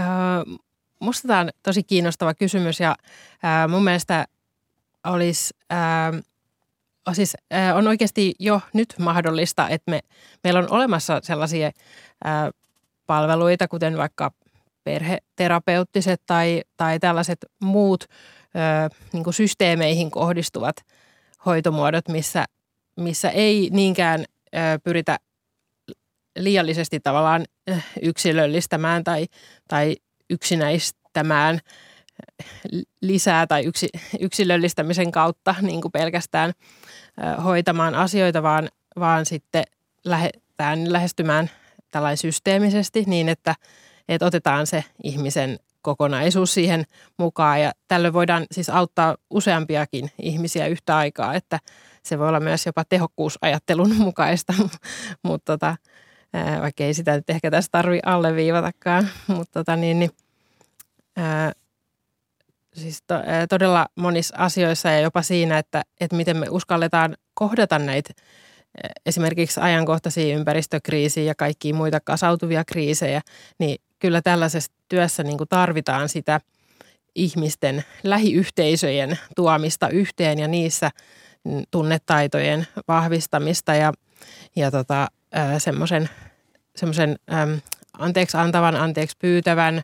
Öö, 0.00 0.06
musta 1.00 1.28
tämä 1.28 1.40
on 1.40 1.50
tosi 1.62 1.82
kiinnostava 1.82 2.34
kysymys 2.34 2.80
ja 2.80 2.96
öö, 3.44 3.68
mun 3.68 3.84
mielestä 3.84 4.26
olisi, 5.06 5.54
öö, 5.72 6.20
siis, 7.12 7.36
öö, 7.54 7.74
on 7.74 7.88
oikeasti 7.88 8.34
jo 8.38 8.60
nyt 8.72 8.94
mahdollista, 8.98 9.68
että 9.68 9.90
me, 9.90 10.00
meillä 10.44 10.60
on 10.60 10.70
olemassa 10.70 11.20
sellaisia 11.22 11.66
öö, 11.66 12.50
palveluita, 13.08 13.68
kuten 13.68 13.96
vaikka 13.96 14.30
perheterapeuttiset 14.84 16.22
tai, 16.26 16.62
tai 16.76 16.98
tällaiset 16.98 17.38
muut 17.62 18.04
öö, 18.56 18.88
niin 19.12 19.34
systeemeihin 19.34 20.10
kohdistuvat– 20.10 20.76
hoitomuodot, 21.46 22.08
missä, 22.08 22.44
missä 22.96 23.30
ei 23.30 23.68
niinkään 23.72 24.24
ö, 24.54 24.58
pyritä 24.84 25.18
liiallisesti 26.38 27.00
tavallaan 27.00 27.44
yksilöllistämään 28.02 29.04
tai, 29.04 29.26
tai 29.68 29.96
yksinäistämään 30.30 31.58
lisää 33.00 33.46
tai 33.46 33.64
yksi, 33.64 33.88
yksilöllistämisen 34.20 35.12
kautta 35.12 35.54
niin 35.62 35.80
kuin 35.80 35.92
pelkästään 35.92 36.52
ö, 37.18 37.40
hoitamaan 37.42 37.94
asioita, 37.94 38.42
vaan, 38.42 38.68
vaan 38.98 39.26
sitten 39.26 39.64
lähdetään 40.04 40.92
lähestymään 40.92 41.50
tällainen 41.90 42.16
systeemisesti 42.16 43.04
niin, 43.06 43.28
että, 43.28 43.54
että 44.08 44.26
otetaan 44.26 44.66
se 44.66 44.84
ihmisen 45.04 45.58
kokonaisuus 45.82 46.54
siihen 46.54 46.84
mukaan. 47.18 47.60
Ja 47.60 47.72
tällöin 47.88 48.12
voidaan 48.12 48.46
siis 48.52 48.70
auttaa 48.70 49.16
useampiakin 49.30 50.10
ihmisiä 50.22 50.66
yhtä 50.66 50.96
aikaa, 50.96 51.34
että 51.34 51.58
se 52.02 52.18
voi 52.18 52.28
olla 52.28 52.40
myös 52.40 52.66
jopa 52.66 52.84
tehokkuusajattelun 52.84 53.96
mukaista, 54.06 54.54
mutta 55.22 55.52
tota, 55.52 55.76
vaikka 56.60 56.84
ei 56.84 56.94
sitä 56.94 57.16
nyt 57.16 57.30
ehkä 57.30 57.50
tässä 57.50 57.68
tarvi 57.72 58.00
alleviivatakaan, 58.06 59.08
mutta 59.36 59.60
tota 59.60 59.76
niin, 59.76 59.98
niin 59.98 60.10
ää, 61.16 61.52
siis 62.74 63.02
to, 63.06 63.14
ää, 63.14 63.46
todella 63.46 63.86
monissa 63.96 64.36
asioissa 64.38 64.90
ja 64.90 65.00
jopa 65.00 65.22
siinä, 65.22 65.58
että, 65.58 65.82
että 66.00 66.16
miten 66.16 66.36
me 66.36 66.46
uskalletaan 66.50 67.16
kohdata 67.34 67.78
näitä 67.78 68.14
esimerkiksi 69.06 69.60
ajankohtaisia 69.60 70.36
ympäristökriisiä 70.36 71.22
ja 71.22 71.34
kaikkia 71.34 71.74
muita 71.74 72.00
kasautuvia 72.00 72.64
kriisejä, 72.64 73.20
niin 73.58 73.78
kyllä 73.98 74.22
tällaisessa 74.22 74.72
työssä 74.88 75.22
niin 75.22 75.38
kuin 75.38 75.48
tarvitaan 75.48 76.08
sitä 76.08 76.40
ihmisten 77.14 77.84
lähiyhteisöjen 78.02 79.18
tuomista 79.36 79.88
yhteen 79.88 80.38
ja 80.38 80.48
niissä 80.48 80.90
tunnetaitojen 81.70 82.66
vahvistamista 82.88 83.74
ja, 83.74 83.92
ja 84.56 84.70
tota, 84.70 85.08
semmoisen 85.58 86.08
semmoisen 86.78 87.18
anteeksi 87.98 88.36
antavan, 88.36 88.76
anteeksi 88.76 89.16
pyytävän, 89.18 89.82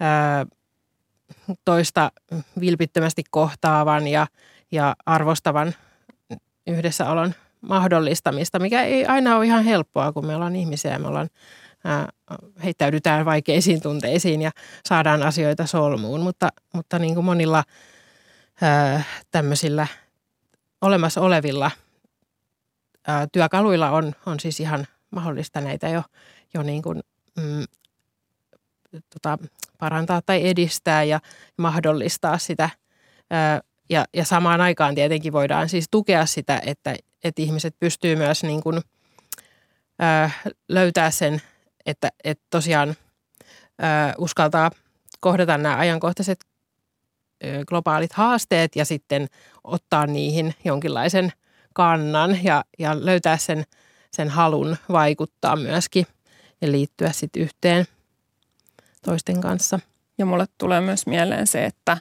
ää, 0.00 0.46
toista 1.64 2.12
vilpittömästi 2.60 3.22
kohtaavan 3.30 4.06
ja, 4.06 4.26
ja 4.72 4.96
arvostavan 5.06 5.74
yhdessäolon 6.66 7.34
mahdollistamista, 7.60 8.58
mikä 8.58 8.82
ei 8.82 9.06
aina 9.06 9.36
ole 9.36 9.46
ihan 9.46 9.64
helppoa, 9.64 10.12
kun 10.12 10.26
me 10.26 10.34
ollaan 10.36 10.56
ihmisiä 10.56 10.92
ja 10.92 10.98
me 10.98 11.08
ollaan 11.08 11.28
heittäydytään 12.64 13.24
vaikeisiin 13.24 13.82
tunteisiin 13.82 14.42
ja 14.42 14.50
saadaan 14.88 15.22
asioita 15.22 15.66
solmuun, 15.66 16.20
mutta, 16.20 16.48
mutta 16.74 16.98
niin 16.98 17.14
kuin 17.14 17.24
monilla 17.24 17.64
ää, 18.62 19.02
tämmöisillä 19.30 19.86
olemassa 20.80 21.20
olevilla 21.20 21.70
ää, 23.06 23.26
työkaluilla 23.32 23.90
on, 23.90 24.12
on 24.26 24.40
siis 24.40 24.60
ihan 24.60 24.86
mahdollista 25.10 25.60
näitä 25.60 25.88
jo, 25.88 26.02
jo 26.54 26.62
niin 26.62 26.82
kuin, 26.82 27.00
mm, 27.36 27.64
tota, 29.14 29.38
parantaa 29.78 30.22
tai 30.26 30.48
edistää 30.48 31.02
ja 31.02 31.20
mahdollistaa 31.56 32.38
sitä. 32.38 32.70
Ää, 33.30 33.60
ja, 33.90 34.04
ja 34.14 34.24
samaan 34.24 34.60
aikaan 34.60 34.94
tietenkin 34.94 35.32
voidaan 35.32 35.68
siis 35.68 35.86
tukea 35.90 36.26
sitä, 36.26 36.60
että, 36.66 36.94
että 37.24 37.42
ihmiset 37.42 37.74
pystyy 37.80 38.16
myös 38.16 38.42
niin 38.42 38.62
kuin, 38.62 38.80
ää, 39.98 40.30
löytää 40.68 41.10
sen 41.10 41.42
että, 41.88 42.10
että 42.24 42.44
tosiaan 42.50 42.88
ö, 42.88 42.94
uskaltaa 44.18 44.70
kohdata 45.20 45.58
nämä 45.58 45.76
ajankohtaiset 45.76 46.44
ö, 47.44 47.64
globaalit 47.66 48.12
haasteet 48.12 48.76
ja 48.76 48.84
sitten 48.84 49.26
ottaa 49.64 50.06
niihin 50.06 50.54
jonkinlaisen 50.64 51.32
kannan 51.74 52.44
ja, 52.44 52.64
ja 52.78 53.04
löytää 53.04 53.36
sen, 53.36 53.64
sen 54.10 54.28
halun 54.28 54.76
vaikuttaa 54.92 55.56
myöskin 55.56 56.06
ja 56.60 56.72
liittyä 56.72 57.12
sitten 57.12 57.42
yhteen 57.42 57.86
toisten 59.02 59.40
kanssa. 59.40 59.80
Ja 60.18 60.26
mulle 60.26 60.46
tulee 60.58 60.80
myös 60.80 61.06
mieleen 61.06 61.46
se, 61.46 61.64
että, 61.64 61.96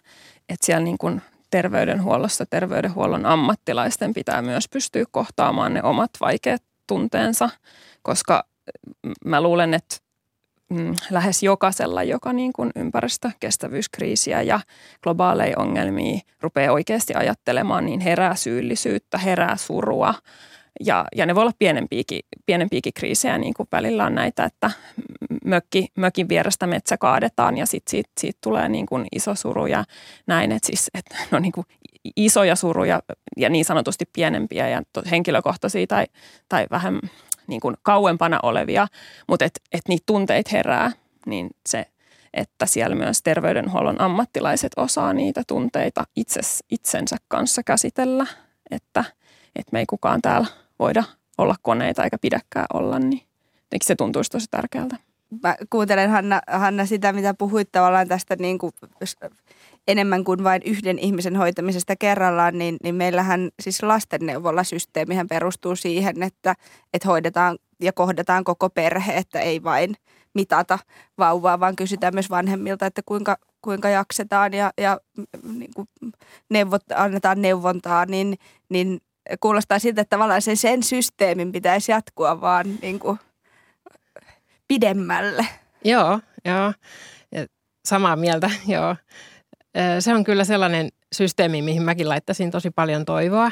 että 0.49 0.65
siellä 0.65 0.83
niin 0.83 0.97
kuin 0.97 1.21
terveydenhuollossa 1.49 2.45
terveydenhuollon 2.45 3.25
ammattilaisten 3.25 4.13
pitää 4.13 4.41
myös 4.41 4.69
pystyä 4.69 5.03
kohtaamaan 5.11 5.73
ne 5.73 5.83
omat 5.83 6.11
vaikeat 6.21 6.63
tunteensa, 6.87 7.49
koska 8.01 8.45
mä 9.25 9.41
luulen, 9.41 9.73
että 9.73 9.95
mm, 10.69 10.95
lähes 11.09 11.43
jokaisella, 11.43 12.03
joka 12.03 12.33
niin 12.33 12.53
kuin 12.53 12.71
ympäristökestävyyskriisiä 12.75 14.41
ja 14.41 14.59
globaaleja 15.03 15.59
ongelmia 15.59 16.19
rupeaa 16.41 16.73
oikeasti 16.73 17.13
ajattelemaan, 17.13 17.85
niin 17.85 17.99
herää 17.99 18.35
syyllisyyttä, 18.35 19.17
herää 19.17 19.55
surua. 19.55 20.13
Ja, 20.85 21.05
ja 21.15 21.25
ne 21.25 21.35
voi 21.35 21.41
olla 21.41 21.53
pienempiäkin, 21.59 22.19
pienempiäkin 22.45 22.93
kriisejä, 22.93 23.37
niin 23.37 23.53
kuin 23.53 23.67
välillä 23.71 24.05
on 24.05 24.15
näitä, 24.15 24.43
että 24.43 24.71
mökki, 25.45 25.87
mökin 25.97 26.29
vierestä 26.29 26.67
metsä 26.67 26.97
kaadetaan 26.97 27.57
ja 27.57 27.65
sitten 27.65 27.91
siitä, 27.91 28.09
siitä 28.19 28.37
tulee 28.43 28.69
niin 28.69 28.85
kuin 28.85 29.05
iso 29.15 29.35
suru 29.35 29.65
ja 29.65 29.83
näin. 30.27 30.51
Että 30.51 30.65
siis, 30.65 30.89
että 30.93 31.15
no 31.31 31.39
niin 31.39 31.51
kuin 31.51 31.65
isoja 32.15 32.55
suruja 32.55 33.01
ja 33.37 33.49
niin 33.49 33.65
sanotusti 33.65 34.05
pienempiä 34.13 34.69
ja 34.69 34.81
henkilökohtaisia 35.11 35.87
tai, 35.87 36.05
tai 36.49 36.67
vähän 36.71 36.99
niin 37.47 37.61
kuin 37.61 37.75
kauempana 37.81 38.39
olevia, 38.43 38.87
mutta 39.27 39.45
että 39.45 39.59
et 39.71 39.81
niitä 39.87 40.03
tunteita 40.05 40.49
herää, 40.53 40.91
niin 41.25 41.49
se, 41.69 41.85
että 42.33 42.65
siellä 42.65 42.95
myös 42.95 43.21
terveydenhuollon 43.21 44.01
ammattilaiset 44.01 44.71
osaa 44.77 45.13
niitä 45.13 45.43
tunteita 45.47 46.03
itses, 46.15 46.63
itsensä 46.69 47.15
kanssa 47.27 47.63
käsitellä, 47.63 48.25
että, 48.71 49.03
että 49.55 49.69
me 49.71 49.79
ei 49.79 49.85
kukaan 49.85 50.21
täällä 50.21 50.47
voida 50.79 51.03
olla 51.37 51.55
koneita 51.61 52.03
eikä 52.03 52.17
pidäkään 52.17 52.65
olla, 52.73 52.99
niin 52.99 53.21
se 53.83 53.95
tuntuisi 53.95 54.31
tosi 54.31 54.47
tärkeältä. 54.51 54.97
Mä 55.43 55.55
kuuntelen 55.69 56.09
Hanna, 56.09 56.41
Hanna 56.47 56.85
sitä, 56.85 57.13
mitä 57.13 57.33
puhuit 57.33 57.71
tavallaan 57.71 58.07
tästä 58.07 58.35
niin 58.39 58.57
kuin 58.57 58.73
enemmän 59.87 60.23
kuin 60.23 60.43
vain 60.43 60.61
yhden 60.65 60.99
ihmisen 60.99 61.35
hoitamisesta 61.35 61.95
kerrallaan, 61.95 62.57
niin, 62.57 62.77
niin 62.83 62.95
meillähän 62.95 63.49
siis 63.59 63.83
lastenneuvollasysteemihän 63.83 65.27
perustuu 65.27 65.75
siihen, 65.75 66.23
että, 66.23 66.55
että 66.93 67.07
hoidetaan 67.07 67.57
ja 67.79 67.93
kohdataan 67.93 68.43
koko 68.43 68.69
perhe, 68.69 69.13
että 69.17 69.39
ei 69.39 69.63
vain 69.63 69.95
mitata 70.33 70.79
vauvaa, 71.17 71.59
vaan 71.59 71.75
kysytään 71.75 72.13
myös 72.13 72.29
vanhemmilta, 72.29 72.85
että 72.85 73.01
kuinka, 73.05 73.37
kuinka 73.61 73.89
jaksetaan 73.89 74.53
ja, 74.53 74.71
ja 74.77 74.99
niin 75.43 75.71
kuin 75.75 75.87
neuvot, 76.49 76.83
annetaan 76.95 77.41
neuvontaa, 77.41 78.05
niin, 78.05 78.37
niin 78.69 79.01
kuulostaa 79.39 79.79
siltä, 79.79 80.01
että 80.01 80.15
tavallaan 80.15 80.41
sen, 80.41 80.57
sen 80.57 80.83
systeemin 80.83 81.51
pitäisi 81.51 81.91
jatkua 81.91 82.41
vaan 82.41 82.65
niin 82.81 82.99
kuin 82.99 83.19
pidemmälle. 84.67 85.45
Joo, 85.83 86.19
joo. 86.45 86.73
Samaa 87.85 88.15
mieltä, 88.15 88.51
joo 88.67 88.95
se 89.99 90.13
on 90.13 90.23
kyllä 90.23 90.45
sellainen 90.45 90.89
systeemi, 91.15 91.61
mihin 91.61 91.83
mäkin 91.83 92.09
laittaisin 92.09 92.51
tosi 92.51 92.71
paljon 92.71 93.05
toivoa. 93.05 93.51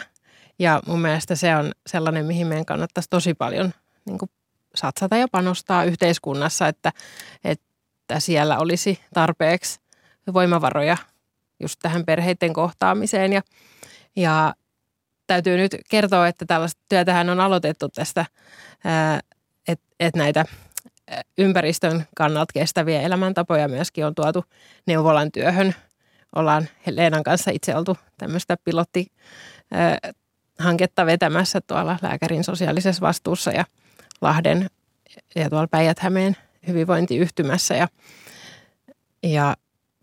Ja 0.59 0.81
mun 0.87 1.01
mielestä 1.01 1.35
se 1.35 1.55
on 1.55 1.71
sellainen, 1.87 2.25
mihin 2.25 2.47
meidän 2.47 2.65
kannattaisi 2.65 3.09
tosi 3.09 3.33
paljon 3.33 3.73
niin 4.05 4.17
kuin 4.17 4.29
satsata 4.75 5.17
ja 5.17 5.27
panostaa 5.31 5.83
yhteiskunnassa, 5.83 6.67
että, 6.67 6.91
että 7.43 8.19
siellä 8.19 8.57
olisi 8.59 8.99
tarpeeksi 9.13 9.79
voimavaroja 10.33 10.97
just 11.59 11.79
tähän 11.81 12.05
perheiden 12.05 12.53
kohtaamiseen. 12.53 13.33
Ja, 13.33 13.41
ja 14.15 14.53
täytyy 15.27 15.57
nyt 15.57 15.75
kertoa, 15.89 16.27
että 16.27 16.45
tällaista 16.45 16.81
työtähän 16.89 17.29
on 17.29 17.39
aloitettu 17.39 17.89
tästä, 17.89 18.25
että 19.67 19.85
et 19.99 20.15
näitä 20.15 20.45
ympäristön 21.37 22.05
kannalta 22.15 22.53
kestäviä 22.53 23.01
elämäntapoja 23.01 23.67
myöskin 23.67 24.05
on 24.05 24.15
tuotu 24.15 24.45
neuvolan 24.87 25.31
työhön. 25.31 25.75
Ollaan 26.35 26.67
Leenan 26.89 27.23
kanssa 27.23 27.51
itse 27.51 27.75
oltu 27.75 27.97
tämmöistä 28.17 28.57
pilottihanketta 28.63 31.05
vetämässä 31.05 31.61
tuolla 31.61 31.99
lääkärin 32.01 32.43
sosiaalisessa 32.43 33.01
vastuussa 33.01 33.51
ja 33.51 33.65
Lahden 34.21 34.69
ja 35.35 35.49
tuolla 35.49 35.67
Päijät-Hämeen 35.67 36.37
hyvinvointiyhtymässä. 36.67 37.75
Ja, 37.75 37.87
ja 39.23 39.55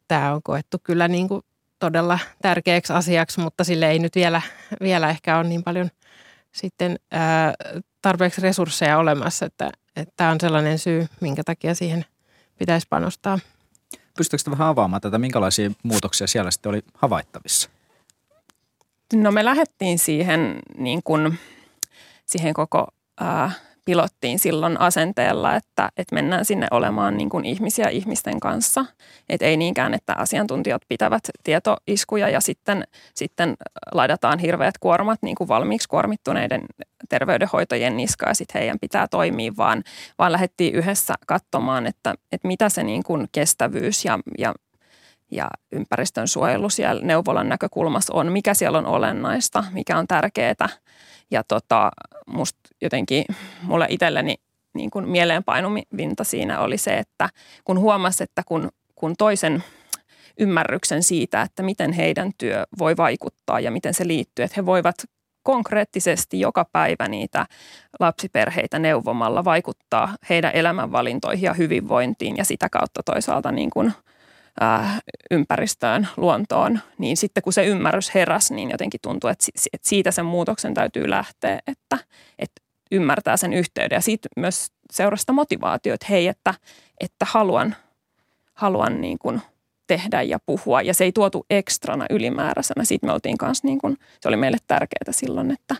tämä 0.08 0.34
on 0.34 0.42
koettu 0.42 0.78
kyllä 0.82 1.08
niin 1.08 1.28
kuin 1.28 1.42
todella 1.82 2.18
tärkeäksi 2.42 2.92
asiaksi, 2.92 3.40
mutta 3.40 3.64
sille 3.64 3.90
ei 3.90 3.98
nyt 3.98 4.14
vielä, 4.14 4.42
vielä 4.80 5.10
ehkä 5.10 5.38
ole 5.38 5.48
niin 5.48 5.62
paljon 5.62 5.90
sitten 6.52 6.98
ää, 7.10 7.54
tarpeeksi 8.02 8.40
resursseja 8.40 8.98
olemassa, 8.98 9.46
että 9.46 9.70
tämä 10.16 10.30
on 10.30 10.40
sellainen 10.40 10.78
syy, 10.78 11.06
minkä 11.20 11.42
takia 11.44 11.74
siihen 11.74 12.04
pitäisi 12.58 12.86
panostaa. 12.90 13.38
Pystytkö 14.16 14.50
vähän 14.50 14.68
avaamaan 14.68 15.02
tätä, 15.02 15.18
minkälaisia 15.18 15.70
muutoksia 15.82 16.26
siellä 16.26 16.50
sitten 16.50 16.70
oli 16.70 16.82
havaittavissa? 16.94 17.70
No 19.14 19.32
me 19.32 19.44
lähdettiin 19.44 19.98
siihen, 19.98 20.58
niin 20.78 21.02
kuin, 21.04 21.38
siihen 22.26 22.54
koko 22.54 22.88
ää, 23.20 23.50
pilottiin 23.84 24.38
silloin 24.38 24.80
asenteella, 24.80 25.56
että, 25.56 25.88
että 25.96 26.14
mennään 26.14 26.44
sinne 26.44 26.66
olemaan 26.70 27.16
niin 27.16 27.28
kuin 27.28 27.44
ihmisiä 27.44 27.88
ihmisten 27.88 28.40
kanssa. 28.40 28.84
Et 29.28 29.42
ei 29.42 29.56
niinkään, 29.56 29.94
että 29.94 30.14
asiantuntijat 30.14 30.82
pitävät 30.88 31.22
tietoiskuja 31.44 32.28
ja 32.28 32.40
sitten, 32.40 32.84
sitten 33.14 33.56
laidataan 33.92 34.38
hirveät 34.38 34.78
kuormat 34.78 35.18
niin 35.22 35.34
kuin 35.34 35.48
valmiiksi 35.48 35.88
kuormittuneiden 35.88 36.62
terveydenhoitajien 37.08 37.96
niska 37.96 38.28
ja 38.28 38.34
sitten 38.34 38.60
heidän 38.60 38.78
pitää 38.80 39.08
toimia, 39.08 39.52
vaan, 39.56 39.82
vaan 40.18 40.32
lähdettiin 40.32 40.74
yhdessä 40.74 41.14
katsomaan, 41.26 41.86
että, 41.86 42.14
että 42.32 42.48
mitä 42.48 42.68
se 42.68 42.82
niin 42.82 43.02
kuin 43.02 43.28
kestävyys 43.32 44.04
ja, 44.04 44.18
ja 44.38 44.54
ja 45.32 45.48
ympäristön 45.72 46.28
suojelu 46.28 46.70
siellä 46.70 47.04
neuvolan 47.04 47.48
näkökulmassa 47.48 48.14
on, 48.14 48.32
mikä 48.32 48.54
siellä 48.54 48.78
on 48.78 48.86
olennaista, 48.86 49.64
mikä 49.72 49.98
on 49.98 50.06
tärkeää– 50.06 50.68
ja 51.32 51.44
tota, 51.48 51.90
musta 52.26 52.60
jotenkin 52.82 53.24
mulle 53.62 53.86
itselleni 53.88 54.34
niin 54.74 54.90
kuin 54.90 55.08
mieleenpainuvinta 55.08 56.24
siinä 56.24 56.60
oli 56.60 56.78
se, 56.78 56.98
että 56.98 57.28
kun 57.64 57.78
huomasi, 57.78 58.24
että 58.24 58.42
kun, 58.46 58.70
kun 58.94 59.14
toisen 59.18 59.64
ymmärryksen 60.38 61.02
siitä, 61.02 61.42
että 61.42 61.62
miten 61.62 61.92
heidän 61.92 62.30
työ 62.38 62.64
voi 62.78 62.96
vaikuttaa 62.96 63.60
ja 63.60 63.70
miten 63.70 63.94
se 63.94 64.06
liittyy, 64.06 64.44
että 64.44 64.54
he 64.56 64.66
voivat 64.66 64.94
konkreettisesti 65.42 66.40
joka 66.40 66.66
päivä 66.72 67.08
niitä 67.08 67.46
lapsiperheitä 68.00 68.78
neuvomalla 68.78 69.44
vaikuttaa 69.44 70.16
heidän 70.28 70.50
elämänvalintoihin 70.54 71.46
ja 71.46 71.54
hyvinvointiin 71.54 72.36
ja 72.36 72.44
sitä 72.44 72.68
kautta 72.68 73.02
toisaalta 73.02 73.52
niin 73.52 73.70
kuin– 73.70 73.92
ympäristöön, 75.30 76.08
luontoon, 76.16 76.80
niin 76.98 77.16
sitten 77.16 77.42
kun 77.42 77.52
se 77.52 77.66
ymmärrys 77.66 78.14
heräsi, 78.14 78.54
niin 78.54 78.70
jotenkin 78.70 79.00
tuntuu, 79.02 79.30
että 79.30 79.46
siitä 79.82 80.10
sen 80.10 80.24
muutoksen 80.24 80.74
täytyy 80.74 81.10
lähteä, 81.10 81.58
että, 81.66 81.98
että 82.38 82.62
ymmärtää 82.90 83.36
sen 83.36 83.52
yhteyden. 83.52 83.96
Ja 83.96 84.00
siitä 84.00 84.28
myös 84.36 84.72
seurasta 84.92 85.32
motivaatio, 85.32 85.94
että 85.94 86.06
hei, 86.10 86.28
että, 86.28 86.54
että 87.00 87.26
haluan, 87.28 87.76
haluan 88.54 89.00
niin 89.00 89.18
kuin 89.18 89.40
tehdä 89.86 90.22
ja 90.22 90.38
puhua. 90.46 90.82
Ja 90.82 90.94
se 90.94 91.04
ei 91.04 91.12
tuotu 91.12 91.46
ekstrana 91.50 92.06
ylimääräisenä. 92.10 92.84
Siitä 92.84 93.06
me 93.06 93.12
oltiin 93.12 93.38
kanssa, 93.38 93.68
niin 93.68 93.78
kuin, 93.78 93.98
se 94.20 94.28
oli 94.28 94.36
meille 94.36 94.58
tärkeää 94.66 95.12
silloin, 95.12 95.50
että 95.50 95.76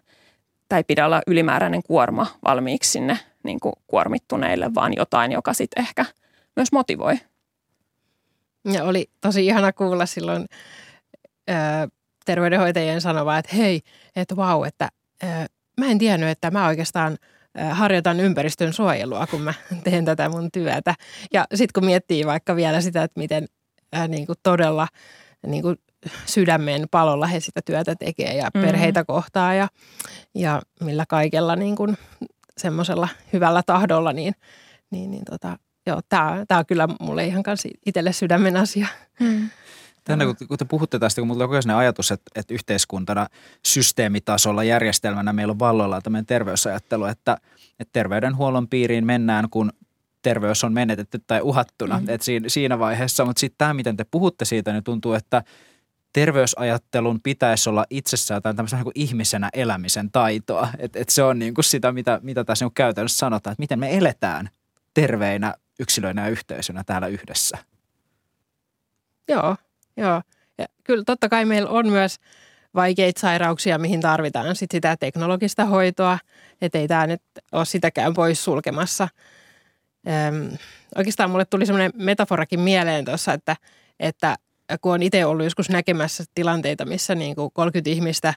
tämä 0.69 0.79
ei 0.79 0.85
pidä 0.85 1.07
olla 1.07 1.23
ylimääräinen 1.27 1.83
kuorma 1.83 2.27
valmiiksi 2.45 2.91
sinne 2.91 3.19
niin 3.43 3.61
kuin 3.61 3.73
kuormittuneille, 3.87 4.75
vaan 4.75 4.97
jotain, 4.97 5.33
joka 5.33 5.53
sitten 5.53 5.83
ehkä 5.83 6.05
myös 6.57 6.73
motivoi. 6.73 7.19
Ja 8.65 8.85
oli 8.85 9.11
tosi 9.21 9.47
ihana 9.47 9.73
kuulla 9.73 10.07
silloin 10.07 10.47
ää, 11.49 11.89
terveydenhoitajien 12.25 13.01
sanova, 13.01 13.39
että 13.39 13.57
hei, 13.57 13.81
että 14.17 14.37
vau, 14.37 14.65
että 14.65 14.89
mä 15.81 15.87
en 15.87 15.99
tiennyt, 15.99 16.29
että 16.29 16.51
mä 16.51 16.67
oikeastaan 16.67 17.19
ää, 17.55 17.75
harjoitan 17.75 18.21
ympäristön 18.21 18.73
suojelua, 18.73 19.27
kun 19.27 19.41
mä 19.41 19.55
teen 19.85 20.05
tätä 20.05 20.29
mun 20.29 20.49
työtä. 20.53 20.95
Ja 21.33 21.47
sitten 21.55 21.81
kun 21.81 21.85
miettii 21.85 22.27
vaikka 22.27 22.57
vielä 22.57 22.81
sitä, 22.81 23.03
että 23.03 23.21
miten 23.21 23.47
ää, 23.93 24.09
niin 24.09 24.27
kuin 24.27 24.39
todella 24.43 24.89
niin 25.47 25.63
kuin 25.63 25.77
sydämen 26.27 26.87
palolla 26.91 27.27
he 27.27 27.41
sitä 27.41 27.61
työtä 27.65 27.95
tekee 27.95 28.35
ja 28.37 28.51
mm. 28.55 28.61
perheitä 28.61 29.05
kohtaa 29.05 29.55
ja, 29.55 29.69
ja 30.35 30.63
millä 30.81 31.05
kaikella 31.09 31.57
niin 31.57 31.77
kuin 31.77 31.99
semmoisella 32.59 33.09
hyvällä 33.33 33.63
tahdolla, 33.67 34.13
niin, 34.13 34.35
niin, 34.91 35.11
niin 35.11 35.25
tota, 35.25 35.59
joo, 35.87 36.01
tämä, 36.09 36.45
tämä 36.49 36.59
on 36.59 36.67
kyllä 36.67 36.89
mulle 37.01 37.27
ihan 37.27 37.43
kanssa 37.43 37.69
itselle 37.87 38.13
sydämen 38.13 38.57
asia. 38.57 38.87
Hmm. 39.21 39.49
Tänne, 40.05 40.25
kun, 40.25 40.49
kun 40.49 40.59
te 40.59 40.65
puhutte 40.65 40.99
tästä, 40.99 41.21
kun 41.21 41.29
mulla 41.29 41.45
on 41.45 41.71
ajatus, 41.77 42.11
että, 42.11 42.31
että 42.35 42.55
yhteiskuntana 42.55 43.27
systeemitasolla 43.67 44.65
järjestelmänä 44.65 45.33
meillä 45.33 45.51
on 45.51 45.59
valloilla 45.59 46.01
tämmöinen 46.01 46.27
terveysajattelu, 46.27 47.05
että, 47.05 47.37
että 47.81 47.93
terveydenhuollon 47.93 48.69
piiriin 48.69 49.07
mennään, 49.07 49.51
kun 49.51 49.73
terveys 50.23 50.65
on 50.65 50.73
menetetty 50.73 51.23
tai 51.27 51.41
uhattuna. 51.41 52.01
Mm. 52.01 52.09
Että 52.09 52.25
siinä, 52.25 52.49
siinä 52.49 52.79
vaiheessa, 52.79 53.25
mutta 53.25 53.41
sitten 53.41 53.59
tämä, 53.59 53.75
miten 53.75 53.97
te 53.97 54.05
puhutte 54.11 54.45
siitä, 54.45 54.73
niin 54.73 54.85
tuntuu, 54.85 55.13
että 55.13 55.43
terveysajattelun 56.13 57.21
pitäisi 57.23 57.71
olla 57.71 57.87
itsessään 57.91 58.37
jotain 58.37 58.57
tämmöistä 58.57 58.77
niin 58.77 58.85
kuin 58.85 58.93
ihmisenä 58.95 59.51
elämisen 59.53 60.11
taitoa. 60.11 60.69
Että 60.79 60.99
et 60.99 61.09
se 61.09 61.23
on 61.23 61.39
niin 61.39 61.55
kuin 61.55 61.65
sitä, 61.65 61.93
mitä, 61.93 62.21
mitä 62.23 62.45
tässä 62.45 62.65
niin 62.65 62.75
käytännössä 62.75 63.19
sanotaan, 63.19 63.53
että 63.53 63.63
miten 63.63 63.79
me 63.79 63.97
eletään 63.97 64.51
terveinä 64.95 65.55
yksilöinä 65.83 66.23
ja 66.23 66.29
yhteisönä 66.29 66.85
täällä 66.85 67.07
yhdessä. 67.07 67.59
Joo, 69.29 69.57
joo. 69.97 70.23
Ja 70.59 70.67
kyllä 70.85 71.05
totta 71.07 71.29
kai 71.29 71.45
meillä 71.45 71.71
on 71.71 71.89
myös 71.89 72.17
vaikeita 72.75 73.21
sairauksia, 73.21 73.79
mihin 73.79 74.01
tarvitaan 74.01 74.57
sit 74.57 74.71
sitä 74.71 74.97
teknologista 74.97 75.65
hoitoa, 75.65 76.19
ettei 76.61 76.89
tämä 76.89 77.07
nyt 77.07 77.23
ole 77.53 77.65
sitäkään 77.65 78.15
pois 78.15 78.45
sulkemassa. 78.45 79.09
Öm, 80.09 80.57
oikeastaan 80.97 81.31
mulle 81.31 81.45
tuli 81.45 81.67
semmoinen 81.67 81.93
metaforakin 81.95 82.61
mieleen 82.61 83.05
tuossa, 83.05 83.33
että, 83.33 83.57
että 84.01 84.37
kun 84.79 84.93
on 84.93 85.03
itse 85.03 85.25
ollut 85.25 85.45
joskus 85.45 85.69
näkemässä 85.69 86.25
tilanteita, 86.35 86.85
missä 86.85 87.15
niin 87.15 87.37
kuin 87.37 87.51
30 87.53 87.91
ihmistä 87.91 88.35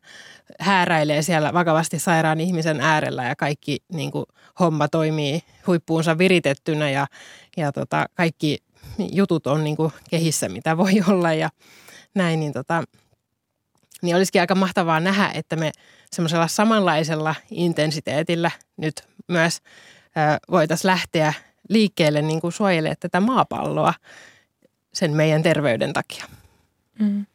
hääräilee 0.60 1.22
siellä 1.22 1.54
vakavasti 1.54 2.00
sairaan 2.00 2.40
ihmisen 2.40 2.82
äärellä 2.82 3.24
ja 3.24 3.36
kaikki 3.36 3.78
niin 3.94 4.12
kuin 4.12 4.26
homma 4.60 4.88
toimii 4.88 5.44
huippuunsa 5.68 6.18
viritettynä 6.18 6.90
ja, 6.90 7.08
ja 7.58 7.72
tota, 7.72 8.06
kaikki 8.14 8.58
jutut 9.12 9.48
on 9.48 9.64
niin 9.64 9.76
kuin 9.76 9.92
kehissä, 10.10 10.50
mitä 10.50 10.78
voi 10.78 10.92
olla 11.12 11.34
ja 11.34 11.50
näin, 12.16 12.40
niin, 12.40 12.54
tota, 12.54 12.84
niin 14.02 14.16
olisikin 14.16 14.42
aika 14.42 14.56
mahtavaa 14.56 15.00
nähdä, 15.00 15.32
että 15.34 15.56
me 15.56 15.72
semmoisella 16.12 16.48
samanlaisella 16.48 17.36
intensiteetillä 17.52 18.52
nyt 18.78 19.04
myös 19.28 19.62
voitaisiin 20.52 20.90
lähteä 20.90 21.34
liikkeelle 21.70 22.22
niin 22.22 22.42
kuin 22.42 22.54
tätä 23.00 23.20
maapalloa 23.20 23.94
sen 24.96 25.12
meidän 25.12 25.44
terveyden 25.44 25.94
takia. 25.94 26.26
Mm. 27.00 27.26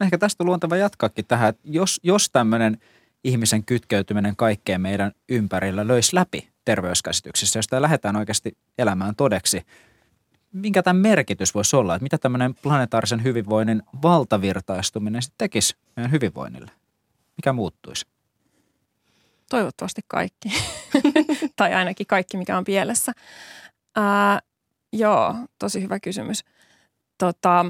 Ehkä 0.00 0.18
tästä 0.18 0.42
on 0.42 0.46
luontava 0.46 0.76
jatkaakin 0.76 1.26
tähän, 1.26 1.48
että 1.48 1.62
jos, 1.64 2.00
jos 2.02 2.30
tämmöinen 2.30 2.78
ihmisen 3.24 3.64
kytkeytyminen 3.64 4.36
kaikkeen 4.36 4.80
meidän 4.80 5.12
ympärillä 5.28 5.88
löisi 5.88 6.16
läpi 6.16 6.48
terveyskäsityksissä, 6.64 7.58
jos 7.58 7.66
tämä 7.66 7.82
lähdetään 7.82 8.16
oikeasti 8.16 8.56
elämään 8.78 9.16
todeksi, 9.16 9.62
minkä 10.52 10.82
tämän 10.82 11.02
merkitys 11.02 11.54
voisi 11.54 11.76
olla, 11.76 11.94
että 11.94 12.02
mitä 12.02 12.18
tämmöinen 12.18 12.54
planetaarisen 12.54 13.24
hyvinvoinnin 13.24 13.82
valtavirtaistuminen 14.02 15.22
sitten 15.22 15.38
tekisi 15.38 15.76
meidän 15.96 16.12
hyvinvoinnille? 16.12 16.70
Mikä 17.36 17.52
muuttuisi? 17.52 18.06
Toivottavasti 19.50 20.00
kaikki. 20.06 20.52
tai 21.56 21.74
ainakin 21.74 22.06
kaikki, 22.06 22.36
mikä 22.36 22.58
on 22.58 22.64
pielessä. 22.64 23.12
Ää, 23.96 24.40
Joo, 24.92 25.34
tosi 25.58 25.82
hyvä 25.82 26.00
kysymys. 26.00 26.44
Tota, 27.18 27.66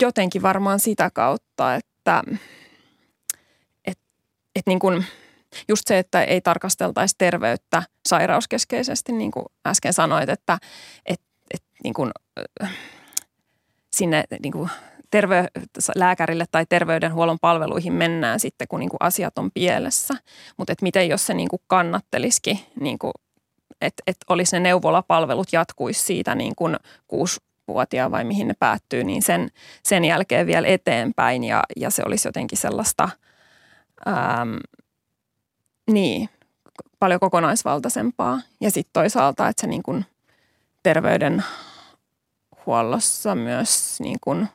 jotenkin 0.00 0.42
varmaan 0.42 0.80
sitä 0.80 1.10
kautta, 1.10 1.74
että 1.74 2.22
et, 3.84 3.98
et 4.54 4.66
niin 4.66 4.78
kun, 4.78 5.04
just 5.68 5.82
se, 5.86 5.98
että 5.98 6.22
ei 6.22 6.40
tarkasteltaisi 6.40 7.14
terveyttä 7.18 7.82
sairauskeskeisesti, 8.08 9.12
niin 9.12 9.30
kuin 9.30 9.46
äsken 9.66 9.92
sanoit, 9.92 10.28
että 10.28 10.58
et, 11.06 11.20
et, 11.54 11.62
niin 11.84 11.94
kun, 11.94 12.10
sinne 13.92 14.24
niin 14.42 14.52
kun 14.52 14.68
terve, 15.10 15.46
lääkärille 15.94 16.44
tai 16.50 16.66
terveydenhuollon 16.68 17.38
palveluihin 17.40 17.92
mennään 17.92 18.40
sitten, 18.40 18.68
kun 18.68 18.80
niin 18.80 18.90
kuin 18.90 19.00
asiat 19.00 19.38
on 19.38 19.50
pielessä. 19.50 20.14
Mutta 20.56 20.74
miten 20.82 21.08
jos 21.08 21.26
se 21.26 21.34
niin 21.34 21.48
kuin 21.48 21.62
kannattelisikin 21.66 22.58
niin 22.80 22.98
kuin 22.98 23.12
että 23.80 24.02
et 24.06 24.16
olisi 24.28 24.56
ne 24.56 24.60
neuvolapalvelut 24.60 25.52
jatkuisi 25.52 26.02
siitä 26.02 26.34
niin 26.34 26.54
kuin 26.56 26.76
kuusivuotiaan 27.08 28.10
vai 28.10 28.24
mihin 28.24 28.48
ne 28.48 28.54
päättyy, 28.58 29.04
niin 29.04 29.22
sen, 29.22 29.50
sen 29.82 30.04
jälkeen 30.04 30.46
vielä 30.46 30.68
eteenpäin 30.68 31.44
ja, 31.44 31.62
ja 31.76 31.90
se 31.90 32.02
olisi 32.06 32.28
jotenkin 32.28 32.58
sellaista, 32.58 33.08
äm, 34.08 34.58
niin, 35.90 36.28
paljon 36.98 37.20
kokonaisvaltaisempaa. 37.20 38.40
Ja 38.60 38.70
sitten 38.70 38.92
toisaalta, 38.92 39.48
että 39.48 39.60
se 39.60 39.66
niin 39.66 39.82
kuin 39.82 40.04
terveydenhuollossa 40.82 43.34
myös 43.34 44.00
niin 44.00 44.18
kuin 44.20 44.48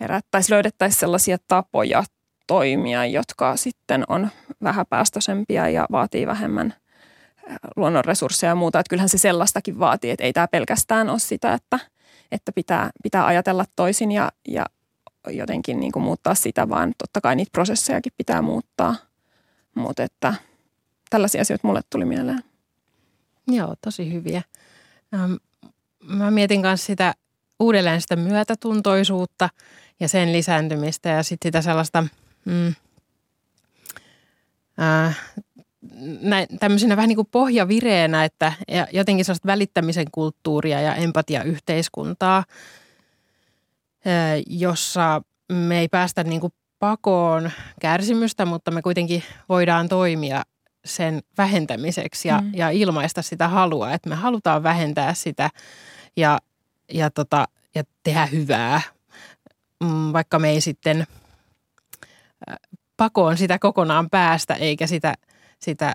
herättäisi, 0.00 0.52
löydettäisiin 0.52 1.00
sellaisia 1.00 1.38
tapoja 1.48 2.04
toimia, 2.46 3.06
jotka 3.06 3.56
sitten 3.56 4.04
on 4.08 4.28
vähäpäästöisempiä 4.62 5.68
ja 5.68 5.86
vaatii 5.90 6.26
vähemmän– 6.26 6.74
luonnon 7.76 8.04
resursseja 8.04 8.50
ja 8.50 8.54
muuta. 8.54 8.80
Että 8.80 8.90
kyllähän 8.90 9.08
se 9.08 9.18
sellaistakin 9.18 9.78
vaatii, 9.78 10.10
että 10.10 10.24
ei 10.24 10.32
tämä 10.32 10.48
pelkästään 10.48 11.10
ole 11.10 11.18
sitä, 11.18 11.52
että, 11.54 11.78
että 12.32 12.52
pitää, 12.52 12.90
pitää 13.02 13.26
ajatella 13.26 13.64
toisin 13.76 14.12
ja, 14.12 14.32
ja 14.48 14.66
jotenkin 15.28 15.80
niin 15.80 15.92
kuin 15.92 16.02
muuttaa 16.02 16.34
sitä, 16.34 16.68
vaan 16.68 16.94
totta 16.98 17.20
kai 17.20 17.36
niitä 17.36 17.52
prosessejakin 17.52 18.12
pitää 18.16 18.42
muuttaa. 18.42 18.96
Mutta 19.74 20.02
että 20.02 20.34
tällaisia 21.10 21.40
asioita 21.40 21.66
mulle 21.68 21.80
tuli 21.90 22.04
mieleen. 22.04 22.44
Joo, 23.48 23.74
tosi 23.84 24.12
hyviä. 24.12 24.42
Mä 26.04 26.30
mietin 26.30 26.60
myös 26.60 26.86
sitä 26.86 27.14
uudelleen 27.60 28.00
sitä 28.00 28.16
myötätuntoisuutta 28.16 29.48
ja 30.00 30.08
sen 30.08 30.32
lisääntymistä 30.32 31.08
ja 31.08 31.22
sitten 31.22 31.48
sitä 31.48 31.62
sellaista 31.62 32.04
mm, 32.44 32.74
näin, 36.20 36.46
tämmöisenä 36.60 36.96
vähän 36.96 37.08
niin 37.08 37.16
kuin 37.16 37.28
pohjavireenä, 37.30 38.24
että 38.24 38.52
ja 38.68 38.86
jotenkin 38.92 39.24
sellaista 39.24 39.46
välittämisen 39.46 40.06
kulttuuria 40.12 40.80
ja 40.80 40.94
empatiayhteiskuntaa, 40.94 42.44
jossa 44.46 45.22
me 45.52 45.78
ei 45.78 45.88
päästä 45.88 46.24
niin 46.24 46.40
kuin 46.40 46.52
pakoon 46.78 47.50
kärsimystä, 47.80 48.46
mutta 48.46 48.70
me 48.70 48.82
kuitenkin 48.82 49.22
voidaan 49.48 49.88
toimia 49.88 50.42
sen 50.84 51.22
vähentämiseksi 51.38 52.28
ja, 52.28 52.40
mm. 52.40 52.50
ja 52.54 52.70
ilmaista 52.70 53.22
sitä 53.22 53.48
halua, 53.48 53.92
että 53.92 54.08
me 54.08 54.14
halutaan 54.14 54.62
vähentää 54.62 55.14
sitä 55.14 55.50
ja, 56.16 56.38
ja, 56.92 57.10
tota, 57.10 57.48
ja 57.74 57.82
tehdä 58.02 58.26
hyvää, 58.26 58.80
mm, 59.84 60.12
vaikka 60.12 60.38
me 60.38 60.50
ei 60.50 60.60
sitten 60.60 61.06
pakoon 62.96 63.36
sitä 63.36 63.58
kokonaan 63.58 64.10
päästä 64.10 64.54
eikä 64.54 64.86
sitä, 64.86 65.14
sitä 65.58 65.94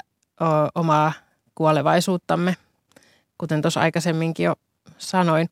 omaa 0.76 1.14
kuolevaisuuttamme, 1.56 2.56
kuten 3.38 3.62
tuossa 3.62 3.80
aikaisemminkin 3.80 4.44
jo 4.44 4.56
sanoin. 4.98 5.50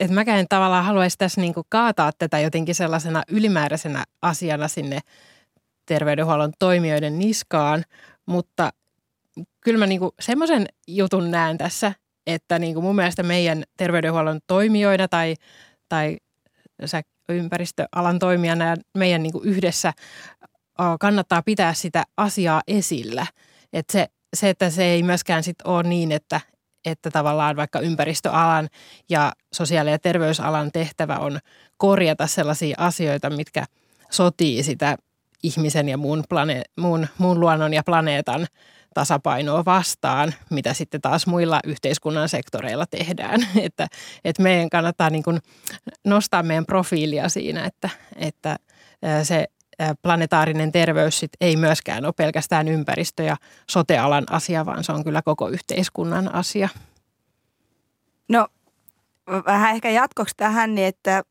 Että 0.00 0.14
mäkään 0.14 0.38
en 0.38 0.46
tavallaan 0.48 0.84
haluaisi 0.84 1.18
tässä 1.18 1.40
niinku 1.40 1.62
kaataa 1.68 2.12
tätä 2.18 2.38
jotenkin 2.38 2.74
sellaisena 2.74 3.22
ylimääräisenä 3.28 4.04
asiana 4.22 4.68
sinne 4.68 5.00
terveydenhuollon 5.86 6.52
toimijoiden 6.58 7.18
niskaan, 7.18 7.84
mutta 8.26 8.70
kyllä 9.60 9.78
mä 9.78 9.86
niinku 9.86 10.14
semmoisen 10.20 10.66
jutun 10.86 11.30
näen 11.30 11.58
tässä, 11.58 11.92
että 12.26 12.58
niinku 12.58 12.82
mun 12.82 12.96
mielestä 12.96 13.22
meidän 13.22 13.64
terveydenhuollon 13.76 14.40
toimijoina 14.46 15.08
tai, 15.08 15.34
tai 15.88 16.16
ympäristöalan 17.28 18.18
toimijana 18.18 18.64
ja 18.64 18.76
meidän 18.94 19.22
niinku 19.22 19.40
yhdessä 19.44 19.92
kannattaa 21.00 21.42
pitää 21.42 21.74
sitä 21.74 22.04
asiaa 22.16 22.62
esillä. 22.66 23.26
Että 23.72 23.92
se, 23.92 24.08
se, 24.36 24.48
että 24.48 24.70
se 24.70 24.84
ei 24.84 25.02
myöskään 25.02 25.42
sit 25.42 25.62
ole 25.64 25.82
niin, 25.82 26.12
että, 26.12 26.40
että 26.84 27.10
tavallaan 27.10 27.56
vaikka 27.56 27.80
ympäristöalan 27.80 28.68
ja 29.10 29.32
sosiaali- 29.52 29.90
ja 29.90 29.98
terveysalan 29.98 30.72
tehtävä 30.72 31.16
on 31.16 31.38
korjata 31.76 32.26
sellaisia 32.26 32.76
asioita, 32.78 33.30
mitkä 33.30 33.64
sotii 34.10 34.62
sitä 34.62 34.96
ihmisen 35.42 35.88
ja 35.88 35.98
muun, 35.98 36.24
plane, 36.28 36.62
muun, 36.76 37.06
muun 37.18 37.40
luonnon 37.40 37.74
ja 37.74 37.82
planeetan 37.86 38.46
tasapainoa 38.94 39.64
vastaan, 39.64 40.34
mitä 40.50 40.74
sitten 40.74 41.00
taas 41.00 41.26
muilla 41.26 41.60
yhteiskunnan 41.64 42.28
sektoreilla 42.28 42.86
tehdään. 42.86 43.46
Että, 43.62 43.86
että 44.24 44.42
meidän 44.42 44.70
kannattaa 44.70 45.10
niin 45.10 45.24
nostaa 46.04 46.42
meidän 46.42 46.66
profiilia 46.66 47.28
siinä, 47.28 47.64
että, 47.64 47.90
että 48.16 48.56
se 49.22 49.46
planetaarinen 50.02 50.72
terveys 50.72 51.18
sit 51.18 51.30
ei 51.40 51.56
myöskään 51.56 52.04
ole 52.04 52.12
pelkästään 52.16 52.68
ympäristö- 52.68 53.22
ja 53.22 53.36
sotealan 53.70 54.24
asia, 54.30 54.66
vaan 54.66 54.84
se 54.84 54.92
on 54.92 55.04
kyllä 55.04 55.22
koko 55.22 55.48
yhteiskunnan 55.48 56.34
asia. 56.34 56.68
No 58.28 58.48
vähän 59.46 59.74
ehkä 59.74 59.90
jatkoksi 59.90 60.34
tähän, 60.36 60.74
niin 60.74 60.86
että 60.86 61.22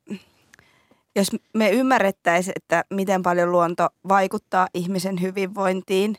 jos 1.15 1.27
me 1.53 1.69
ymmärrettäisiin, 1.69 2.53
että 2.55 2.83
miten 2.93 3.23
paljon 3.23 3.51
luonto 3.51 3.87
vaikuttaa 4.07 4.67
ihmisen 4.73 5.21
hyvinvointiin, 5.21 6.15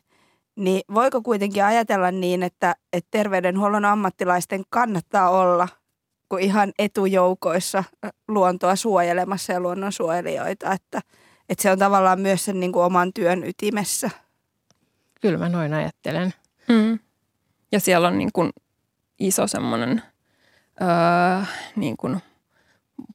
niin 0.56 0.82
voiko 0.94 1.22
kuitenkin 1.22 1.64
ajatella 1.64 2.10
niin, 2.10 2.42
että, 2.42 2.76
että 2.92 3.08
terveydenhuollon 3.10 3.84
ammattilaisten 3.84 4.62
kannattaa 4.70 5.30
olla 5.30 5.68
kuin 6.28 6.42
ihan 6.42 6.72
etujoukoissa 6.78 7.84
luontoa 8.28 8.76
suojelemassa 8.76 9.52
ja 9.52 9.60
luonnonsuojelijoita, 9.60 10.72
että, 10.72 11.00
että 11.48 11.62
se 11.62 11.70
on 11.70 11.78
tavallaan 11.78 12.20
myös 12.20 12.44
sen 12.44 12.60
niin 12.60 12.72
kuin 12.72 12.84
oman 12.84 13.12
työn 13.12 13.44
ytimessä. 13.44 14.10
Kyllä 15.20 15.38
mä 15.38 15.48
noin 15.48 15.74
ajattelen. 15.74 16.34
Mm. 16.68 16.98
Ja 17.72 17.80
siellä 17.80 18.08
on 18.08 18.18
niin 18.18 18.30
kuin 18.32 18.50
iso 19.18 19.46
semmoinen 19.46 20.02
öö, 20.80 21.44
niin 21.76 21.96
kuin 21.96 22.22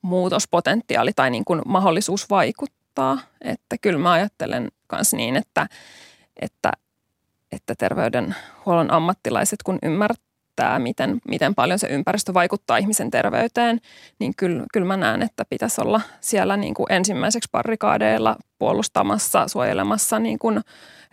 muutospotentiaali 0.01 1.11
tai 1.15 1.29
niin 1.29 1.45
kuin 1.45 1.61
mahdollisuus 1.65 2.29
vaikuttaa. 2.29 3.17
Että 3.41 3.77
kyllä 3.81 3.99
mä 3.99 4.11
ajattelen 4.11 4.71
myös 4.91 5.13
niin, 5.13 5.35
että, 5.35 5.67
että, 6.41 6.71
että 7.51 7.75
terveydenhuollon 7.77 8.91
ammattilaiset 8.91 9.63
kun 9.63 9.79
ymmärtää, 9.83 10.32
miten, 10.79 11.21
miten 11.27 11.55
paljon 11.55 11.79
se 11.79 11.87
ympäristö 11.87 12.33
vaikuttaa 12.33 12.77
ihmisen 12.77 13.11
terveyteen, 13.11 13.81
niin 14.19 14.33
kyllä, 14.37 14.63
kyllä 14.73 14.87
mä 14.87 14.97
näen, 14.97 15.21
että 15.21 15.45
pitäisi 15.49 15.81
olla 15.81 16.01
siellä 16.21 16.57
niin 16.57 16.73
kuin 16.73 16.91
ensimmäiseksi 16.91 17.49
parikaadeilla 17.51 18.35
puolustamassa, 18.59 19.47
suojelemassa 19.47 20.19
niin 20.19 20.39
kuin 20.39 20.61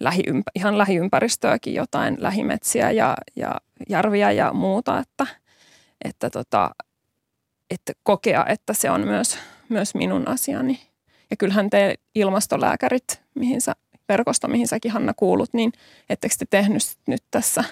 lähiympä, 0.01 0.51
ihan 0.55 0.79
lähiympäristöäkin, 0.79 1.75
jotain 1.75 2.17
lähimetsiä 2.19 2.91
ja, 2.91 3.17
ja 3.37 3.55
järviä 3.89 4.33
ja 4.33 4.53
muuta, 4.53 4.99
että, 4.99 5.27
että 6.05 6.31
tota, 6.31 6.71
että 7.71 7.93
kokea, 8.03 8.47
että 8.47 8.75
se 8.75 8.91
on 8.91 9.01
myös, 9.01 9.39
myös 9.69 9.95
minun 9.95 10.29
asiani. 10.29 10.81
Ja 11.31 11.37
kyllähän 11.37 11.71
te 11.71 11.95
ilmastolääkärit, 12.15 13.23
mihin 13.35 13.61
sä, 13.61 13.73
verkosto, 14.09 14.49
mihin 14.49 14.69
säkin 14.69 14.93
Hanna 14.93 15.13
kuulut, 15.17 15.51
niin 15.53 15.73
ettekö 16.11 16.35
te 16.39 16.47
tehnyt 16.51 16.83
nyt 17.07 17.23
tässä 17.31 17.65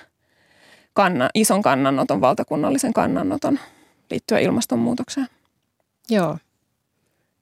kanna, 0.93 1.29
ison 1.35 1.63
kannanoton, 1.63 2.21
valtakunnallisen 2.21 2.93
kannanoton 2.93 3.59
liittyen 4.11 4.43
ilmastonmuutokseen? 4.43 5.27
Joo, 6.11 6.39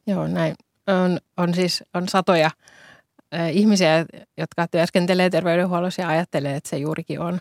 Joo 0.07 0.27
näin. 0.27 0.55
On, 1.05 1.19
on 1.37 1.55
siis 1.55 1.85
on 1.95 2.09
satoja 2.09 2.51
äh, 3.35 3.57
ihmisiä, 3.57 4.07
jotka 4.37 4.69
työskentelee 4.69 5.31
terveydenhuollossa 5.31 6.03
ja 6.03 6.09
ajattelee, 6.09 6.57
että 6.57 6.71
se 6.71 6.77
juurikin 6.79 7.21
on 7.21 7.41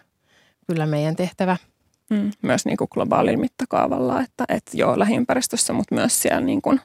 kyllä 0.68 0.86
meidän 0.86 1.16
tehtävä– 1.16 1.58
Mm, 2.10 2.32
myös 2.42 2.66
niin 2.66 2.78
kuin 2.78 2.88
globaalilla 2.92 3.40
mittakaavalla, 3.40 4.22
että, 4.22 4.44
että 4.50 4.72
joo 4.74 5.00
lähiympäristössä, 5.00 5.74
mutta 5.74 5.96
myös 5.96 6.22
siellä 6.22 6.42
niin 6.42 6.62
kuin 6.62 6.82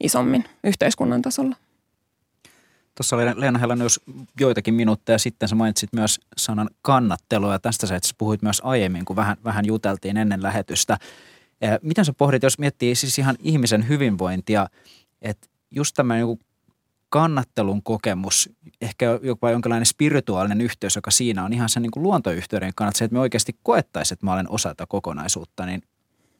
isommin 0.00 0.44
yhteiskunnan 0.64 1.22
tasolla. 1.22 1.56
Tuossa 3.00 3.16
Leena 3.16 3.58
Helenius 3.58 4.00
joitakin 4.40 4.74
minuutteja 4.74 5.18
sitten 5.18 5.48
sä 5.48 5.54
mainitsit 5.54 5.92
myös 5.92 6.20
sanan 6.36 6.70
kannattelu 6.82 7.50
ja 7.50 7.58
tästä 7.58 7.86
sä 7.86 7.96
itse 7.96 8.14
puhuit 8.18 8.42
myös 8.42 8.60
aiemmin, 8.64 9.04
kun 9.04 9.16
vähän, 9.16 9.36
vähän 9.44 9.66
juteltiin 9.66 10.16
ennen 10.16 10.42
lähetystä. 10.42 10.98
Miten 11.82 12.04
sä 12.04 12.12
pohdit, 12.12 12.42
jos 12.42 12.58
miettii 12.58 12.94
siis 12.94 13.18
ihan 13.18 13.36
ihmisen 13.38 13.88
hyvinvointia, 13.88 14.66
että 15.22 15.48
just 15.70 15.94
tämä 15.94 16.18
joku 16.18 16.38
kannattelun 17.08 17.82
kokemus, 17.82 18.50
ehkä 18.80 19.18
jopa 19.22 19.50
jonkinlainen 19.50 19.86
spirituaalinen 19.86 20.60
yhteys, 20.60 20.96
joka 20.96 21.10
siinä 21.10 21.44
on 21.44 21.52
ihan 21.52 21.68
sen 21.68 21.82
niin 21.82 21.90
kuin 21.90 22.02
luontoyhteyden 22.02 22.72
kannalta, 22.74 22.98
se, 22.98 23.04
että 23.04 23.14
me 23.14 23.20
oikeasti 23.20 23.56
koettaisiin, 23.62 24.16
että 24.16 24.26
mä 24.26 24.32
olen 24.32 24.50
osa 24.50 24.68
tätä 24.68 24.86
kokonaisuutta, 24.88 25.66
niin 25.66 25.82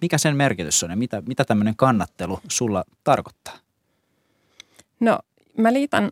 mikä 0.00 0.18
sen 0.18 0.36
merkitys 0.36 0.82
on 0.82 0.90
ja 0.90 0.96
mitä, 0.96 1.22
mitä 1.26 1.44
tämmöinen 1.44 1.76
kannattelu 1.76 2.40
sulla 2.48 2.84
tarkoittaa? 3.04 3.54
No 5.00 5.18
mä 5.58 5.72
liitän 5.72 6.11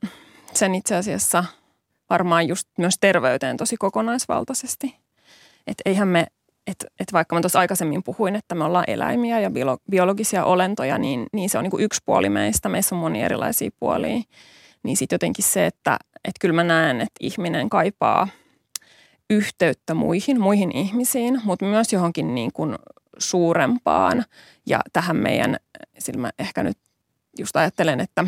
sen 0.54 0.74
itse 0.74 0.96
asiassa 0.96 1.44
varmaan 2.10 2.48
just 2.48 2.68
myös 2.78 2.94
terveyteen 3.00 3.56
tosi 3.56 3.76
kokonaisvaltaisesti. 3.76 4.96
Että 5.66 5.82
eihän 5.84 6.08
me, 6.08 6.26
että 6.66 6.86
et 7.00 7.12
vaikka 7.12 7.34
mä 7.34 7.40
tuossa 7.40 7.58
aikaisemmin 7.58 8.02
puhuin, 8.02 8.36
että 8.36 8.54
me 8.54 8.64
ollaan 8.64 8.84
eläimiä 8.86 9.40
ja 9.40 9.50
biologisia 9.90 10.44
olentoja, 10.44 10.98
niin, 10.98 11.26
niin 11.32 11.50
se 11.50 11.58
on 11.58 11.64
niin 11.64 11.80
yksi 11.80 12.00
puoli 12.04 12.28
meistä. 12.28 12.68
Meissä 12.68 12.94
on 12.94 13.00
monia 13.00 13.24
erilaisia 13.24 13.70
puolia. 13.80 14.22
Niin 14.82 14.96
sitten 14.96 15.14
jotenkin 15.14 15.44
se, 15.44 15.66
että 15.66 15.98
et 16.24 16.34
kyllä 16.40 16.54
mä 16.54 16.64
näen, 16.64 17.00
että 17.00 17.18
ihminen 17.20 17.68
kaipaa 17.68 18.28
yhteyttä 19.30 19.94
muihin, 19.94 20.40
muihin 20.40 20.76
ihmisiin, 20.76 21.40
mutta 21.44 21.64
myös 21.64 21.92
johonkin 21.92 22.34
niin 22.34 22.52
kuin 22.52 22.76
suurempaan. 23.18 24.24
Ja 24.66 24.80
tähän 24.92 25.16
meidän, 25.16 25.56
sillä 25.98 26.20
mä 26.20 26.30
ehkä 26.38 26.62
nyt 26.62 26.78
just 27.38 27.56
ajattelen, 27.56 28.00
että, 28.00 28.24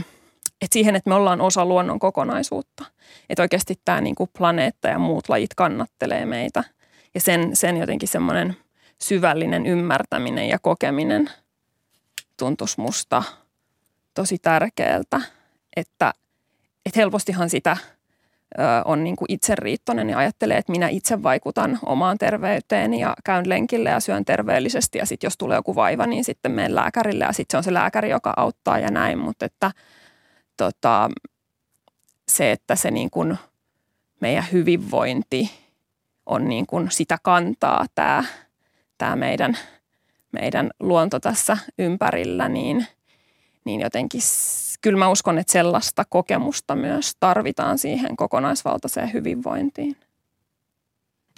että 0.61 0.73
siihen, 0.73 0.97
että 0.97 1.11
me 1.11 1.15
ollaan 1.15 1.41
osa 1.41 1.65
luonnon 1.65 1.99
kokonaisuutta. 1.99 2.85
Että 3.29 3.43
oikeasti 3.43 3.81
tämä 3.85 4.01
niin 4.01 4.15
kuin 4.15 4.31
planeetta 4.39 4.89
ja 4.89 4.99
muut 4.99 5.29
lajit 5.29 5.55
kannattelee 5.55 6.27
meitä– 6.27 6.65
ja 7.15 7.21
sen, 7.21 7.57
sen 7.57 7.77
jotenkin 7.77 8.09
semmoinen 8.09 8.57
syvällinen 9.03 9.67
ymmärtäminen 9.67 10.49
ja 10.49 10.59
kokeminen 10.59 11.31
tuntuisi 12.37 12.81
musta 12.81 13.23
tosi 14.15 14.39
tärkeältä, 14.39 15.21
että, 15.77 16.15
että 16.87 17.01
helpostihan 17.01 17.51
sitä 17.51 17.77
on 18.85 19.05
niin 19.05 19.17
kuin 19.17 19.33
itseriittoinen 19.33 20.11
ja 20.11 20.19
ajattelee, 20.19 20.59
että 20.59 20.73
minä 20.73 20.89
itse 20.89 21.23
vaikutan 21.23 21.79
omaan 21.87 22.19
terveyteeni 22.19 23.01
ja 23.01 23.15
käyn 23.25 23.49
lenkille 23.49 23.91
ja 23.91 24.01
syön 24.01 24.25
terveellisesti. 24.25 24.99
Ja 24.99 25.07
sitten 25.07 25.27
jos 25.27 25.39
tulee 25.39 25.57
joku 25.57 25.75
vaiva, 25.75 26.07
niin 26.07 26.25
sitten 26.25 26.53
menen 26.53 26.75
lääkärille 26.75 27.25
ja 27.25 27.33
sitten 27.33 27.53
se 27.53 27.57
on 27.57 27.65
se 27.65 27.75
lääkäri, 27.75 28.11
joka 28.11 28.35
auttaa 28.37 28.79
ja 28.79 28.91
näin, 28.91 29.19
mutta 29.19 29.47
että 29.47 29.73
tota, 30.61 31.11
se, 32.29 32.53
että 32.53 32.77
se 32.77 32.91
niin 32.91 33.11
kuin 33.11 33.39
meidän 34.21 34.45
hyvinvointi 34.53 35.51
on 36.27 36.49
niin 36.49 36.67
kuin 36.67 36.91
sitä 36.91 37.19
kantaa 37.23 37.87
tämä, 37.95 38.25
tämä 38.99 39.17
meidän, 39.17 39.59
meidän 40.33 40.71
luonto 40.81 41.21
tässä 41.21 41.57
ympärillä, 41.79 42.49
niin, 42.49 42.87
niin 43.65 43.81
jotenkin 43.81 44.21
kyllä 44.81 44.99
mä 44.99 45.09
uskon, 45.09 45.39
että 45.39 45.53
sellaista 45.53 46.05
kokemusta 46.09 46.77
myös 46.77 47.13
tarvitaan 47.21 47.79
siihen 47.79 48.17
kokonaisvaltaiseen 48.17 49.13
hyvinvointiin. 49.13 49.97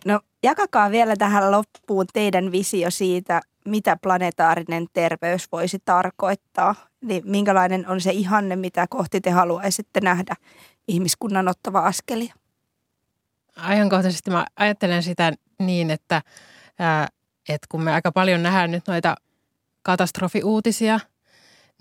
No 0.05 0.21
jakakaa 0.43 0.91
vielä 0.91 1.17
tähän 1.17 1.51
loppuun 1.51 2.07
teidän 2.13 2.53
visio 2.53 2.91
siitä, 2.91 3.41
mitä 3.65 3.97
planetaarinen 4.03 4.87
terveys 4.93 5.53
voisi 5.53 5.79
tarkoittaa. 5.85 6.92
Niin 7.03 7.23
minkälainen 7.27 7.89
on 7.89 8.01
se 8.01 8.11
ihanne, 8.11 8.57
mitä 8.57 8.87
kohti 8.87 9.21
te 9.21 9.31
haluaisitte 9.31 10.01
nähdä 10.01 10.35
ihmiskunnan 10.89 11.49
ottava 11.49 11.81
askelia? 11.81 12.35
Ajankohtaisesti 13.57 14.31
mä 14.31 14.47
ajattelen 14.57 15.03
sitä 15.03 15.33
niin, 15.59 15.91
että, 15.91 16.23
ää, 16.79 17.09
että 17.49 17.67
kun 17.71 17.83
me 17.83 17.93
aika 17.93 18.13
paljon 18.13 18.43
nähdään 18.43 18.71
nyt 18.71 18.87
noita 18.87 19.15
katastrofiuutisia– 19.83 21.01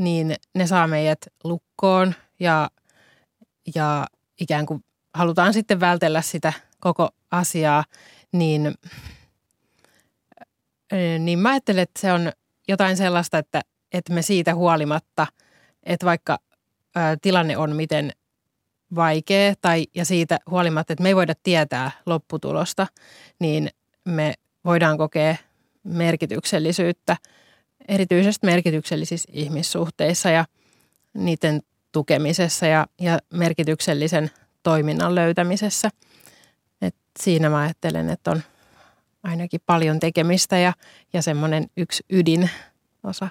niin 0.04 0.36
ne 0.56 0.68
saa 0.68 0.88
meidät 0.88 1.20
lukkoon 1.44 2.16
ja, 2.40 2.70
ja 3.76 4.08
ikään 4.40 4.66
kuin 4.66 4.84
halutaan 5.14 5.54
sitten 5.54 5.80
vältellä 5.80 6.22
sitä 6.22 6.54
koko 6.80 7.10
asiaa, 7.32 7.84
niin, 8.32 8.76
niin 11.20 11.40
mä 11.40 11.50
ajattelen, 11.50 11.84
että 11.84 12.02
se 12.02 12.14
on 12.14 12.32
jotain 12.68 12.98
sellaista, 12.98 13.38
että, 13.38 13.62
että 13.94 14.14
me 14.14 14.22
siitä 14.22 14.56
huolimatta, 14.56 15.28
että 15.84 16.06
vaikka 16.06 16.40
ä, 16.98 17.18
tilanne 17.22 17.58
on 17.58 17.76
miten 17.76 18.12
vaikea 18.96 19.54
tai 19.62 19.86
ja 19.96 20.06
siitä 20.06 20.40
huolimatta, 20.50 20.94
että 20.94 21.04
me 21.04 21.10
ei 21.10 21.16
voida 21.16 21.34
tietää 21.44 21.92
lopputulosta, 22.06 22.88
niin 23.40 23.70
me 24.06 24.34
voidaan 24.66 24.98
kokea 24.98 25.36
merkityksellisyyttä– 25.84 27.18
erityisesti 27.88 28.48
merkityksellisissä 28.48 29.30
ihmissuhteissa 29.34 30.30
ja 30.30 30.46
niiden 31.14 31.62
tukemisessa 31.92 32.66
ja, 32.66 32.88
ja 33.02 33.20
merkityksellisen 33.34 34.32
toiminnan 34.64 35.16
löytämisessä. 35.16 35.90
Et 36.82 36.96
siinä 37.20 37.50
mä 37.50 37.58
ajattelen, 37.58 38.10
että 38.10 38.32
on 38.32 38.42
ainakin 39.24 39.62
paljon 39.66 40.00
tekemistä 40.00 40.58
ja, 40.58 40.74
ja 41.14 41.22
semmoinen 41.22 41.66
yksi 41.78 42.04
ydinosa. 42.10 43.28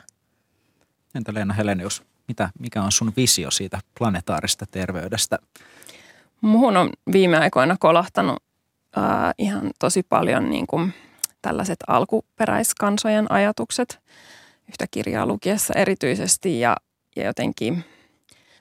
Entä 1.14 1.34
Leena 1.34 1.54
Helenius, 1.54 2.02
mitä, 2.28 2.50
mikä 2.58 2.82
on 2.82 2.92
sun 2.92 3.12
visio 3.16 3.50
siitä 3.50 3.80
planetaarista 3.98 4.66
terveydestä? 4.70 5.38
Muhun 6.40 6.76
on 6.76 6.90
viime 7.12 7.38
aikoina 7.38 7.76
kolahtanut 7.80 8.42
äh, 8.98 9.04
ihan 9.38 9.70
tosi 9.78 10.02
paljon 10.02 10.50
niin 10.50 10.66
kuin 10.66 10.94
tällaiset 11.42 11.78
alkuperäiskansojen 11.86 13.32
ajatukset– 13.32 13.98
yhtä 14.70 14.86
kirjaa 14.90 15.26
lukiessa 15.26 15.74
erityisesti 15.76 16.60
ja, 16.60 16.76
ja 17.16 17.24
jotenkin 17.24 17.84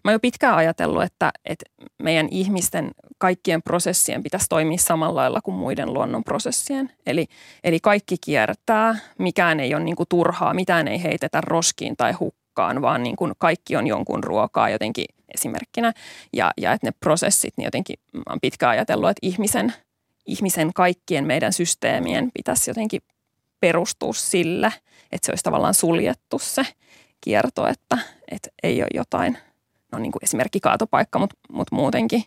mä 0.04 0.12
oon 0.12 0.14
jo 0.14 0.20
pitkään 0.20 0.56
ajatellut, 0.56 1.04
että, 1.04 1.32
että 1.46 1.66
meidän 2.04 2.28
ihmisten 2.32 2.92
kaikkien 3.18 3.62
prosessien 3.62 4.24
pitäisi 4.24 4.50
toimia 4.50 4.78
samalla 4.78 5.22
lailla 5.22 5.42
kuin 5.42 5.56
muiden 5.56 5.94
luonnon 5.94 6.24
prosessien. 6.24 6.92
Eli, 7.06 7.28
eli 7.64 7.80
kaikki 7.80 8.16
kiertää, 8.22 8.96
mikään 9.18 9.60
ei 9.60 9.76
ole 9.76 9.84
niin 9.84 9.96
turhaa, 10.10 10.54
mitään 10.54 10.88
ei 10.88 11.04
heitetä 11.04 11.42
roskiin 11.42 11.98
tai 11.98 12.12
hukkaan, 12.12 12.39
vaan 12.82 13.04
niin 13.04 13.16
kuin 13.16 13.34
kaikki 13.38 13.76
on 13.76 13.88
jonkun 13.88 14.24
ruokaa 14.24 14.70
jotenkin 14.70 15.06
esimerkkinä. 15.36 15.94
Ja, 16.34 16.52
ja 16.58 16.74
että 16.74 16.88
ne 16.88 16.92
prosessit, 17.00 17.54
niin 17.58 17.66
jotenkin 17.66 17.96
mä 18.14 18.24
oon 18.30 18.40
pitkään 18.42 18.72
ajatellut, 18.72 19.10
että 19.10 19.28
ihmisen, 19.28 19.74
ihmisen 20.26 20.74
kaikkien 20.74 21.28
meidän 21.28 21.54
systeemien 21.54 22.32
pitäisi 22.34 22.70
jotenkin 22.70 23.02
perustua 23.60 24.14
sille– 24.14 24.74
että 25.12 25.26
se 25.26 25.32
olisi 25.32 25.44
tavallaan 25.44 25.74
suljettu 25.74 26.40
se 26.40 26.66
kierto, 27.22 27.68
että, 27.68 27.98
että 28.32 28.50
ei 28.64 28.82
ole 28.82 28.90
jotain, 28.94 29.38
no 29.92 30.00
niin 30.00 30.12
kuin 30.12 30.24
esimerkki 30.24 30.60
kaatopaikka, 30.60 31.20
mutta, 31.20 31.36
mutta 31.52 31.76
muutenkin. 31.76 32.24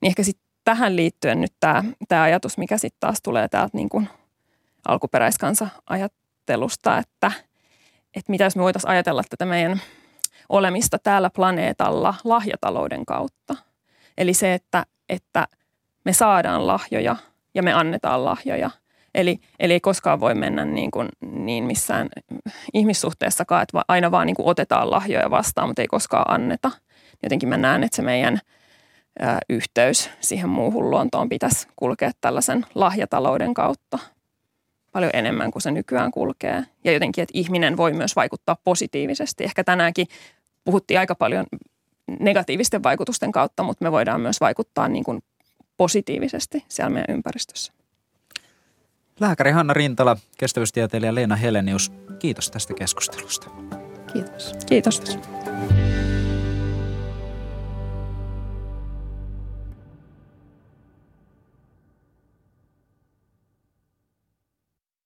Niin 0.00 0.08
ehkä 0.08 0.22
sitten 0.22 0.46
tähän 0.64 0.96
liittyen 0.96 1.40
nyt 1.40 1.52
tämä, 1.60 1.84
tämä 2.08 2.22
ajatus, 2.22 2.58
mikä 2.58 2.78
sitten 2.78 3.00
taas 3.00 3.18
tulee 3.22 3.48
täältä 3.48 3.76
niin 3.76 3.88
kuin 3.88 4.08
alkuperäiskansa-ajattelusta, 4.88 6.98
että, 6.98 7.32
että 8.16 8.30
mitä 8.30 8.44
jos 8.44 8.56
me 8.56 8.62
voitaisiin 8.62 8.90
ajatella 8.90 9.22
tätä 9.30 9.44
meidän 9.44 9.80
olemista 10.48 10.98
täällä 10.98 11.30
planeetalla 11.30 12.14
lahjatalouden 12.24 13.06
kautta. 13.06 13.56
Eli 14.18 14.34
se, 14.34 14.54
että, 14.54 14.86
että 15.08 15.48
me 16.04 16.12
saadaan 16.12 16.66
lahjoja 16.66 17.16
ja 17.54 17.62
me 17.62 17.72
annetaan 17.72 18.24
lahjoja– 18.24 18.70
Eli, 19.14 19.40
eli 19.60 19.72
ei 19.72 19.80
koskaan 19.80 20.20
voi 20.20 20.34
mennä 20.34 20.64
niin, 20.64 20.90
kuin, 20.90 21.08
niin 21.20 21.64
missään 21.64 22.08
ihmissuhteessakaan, 22.74 23.62
että 23.62 23.82
aina 23.88 24.10
vaan 24.10 24.26
niin 24.26 24.36
kuin 24.36 24.48
otetaan 24.48 24.90
lahjoja 24.90 25.30
vastaan, 25.30 25.68
mutta 25.68 25.82
ei 25.82 25.88
koskaan 25.88 26.34
anneta. 26.34 26.70
Jotenkin 27.22 27.48
mä 27.48 27.56
näen, 27.56 27.84
että 27.84 27.96
se 27.96 28.02
meidän 28.02 28.40
yhteys 29.48 30.10
siihen 30.20 30.48
muuhun 30.48 30.90
luontoon 30.90 31.28
pitäisi 31.28 31.68
kulkea 31.76 32.10
tällaisen 32.20 32.66
lahjatalouden 32.74 33.54
kautta 33.54 33.98
paljon 34.92 35.10
enemmän 35.14 35.50
kuin 35.50 35.62
se 35.62 35.70
nykyään 35.70 36.10
kulkee. 36.10 36.64
Ja 36.84 36.92
jotenkin, 36.92 37.22
että 37.22 37.38
ihminen 37.38 37.76
voi 37.76 37.92
myös 37.92 38.16
vaikuttaa 38.16 38.56
positiivisesti. 38.64 39.44
Ehkä 39.44 39.64
tänäänkin 39.64 40.06
puhuttiin 40.64 41.00
aika 41.00 41.14
paljon 41.14 41.46
negatiivisten 42.20 42.82
vaikutusten 42.82 43.32
kautta, 43.32 43.62
mutta 43.62 43.84
me 43.84 43.92
voidaan 43.92 44.20
myös 44.20 44.40
vaikuttaa 44.40 44.88
niin 44.88 45.04
kuin 45.04 45.22
positiivisesti 45.76 46.64
siellä 46.68 46.90
meidän 46.90 47.16
ympäristössä. 47.16 47.72
Lääkäri 49.20 49.50
Hanna 49.50 49.74
Rintala, 49.74 50.16
kestävyystieteilijä 50.38 51.14
Leena 51.14 51.36
Helenius, 51.36 51.92
kiitos 52.18 52.50
tästä 52.50 52.74
keskustelusta. 52.74 53.50
Kiitos. 54.12 54.52
Kiitos. 54.66 55.18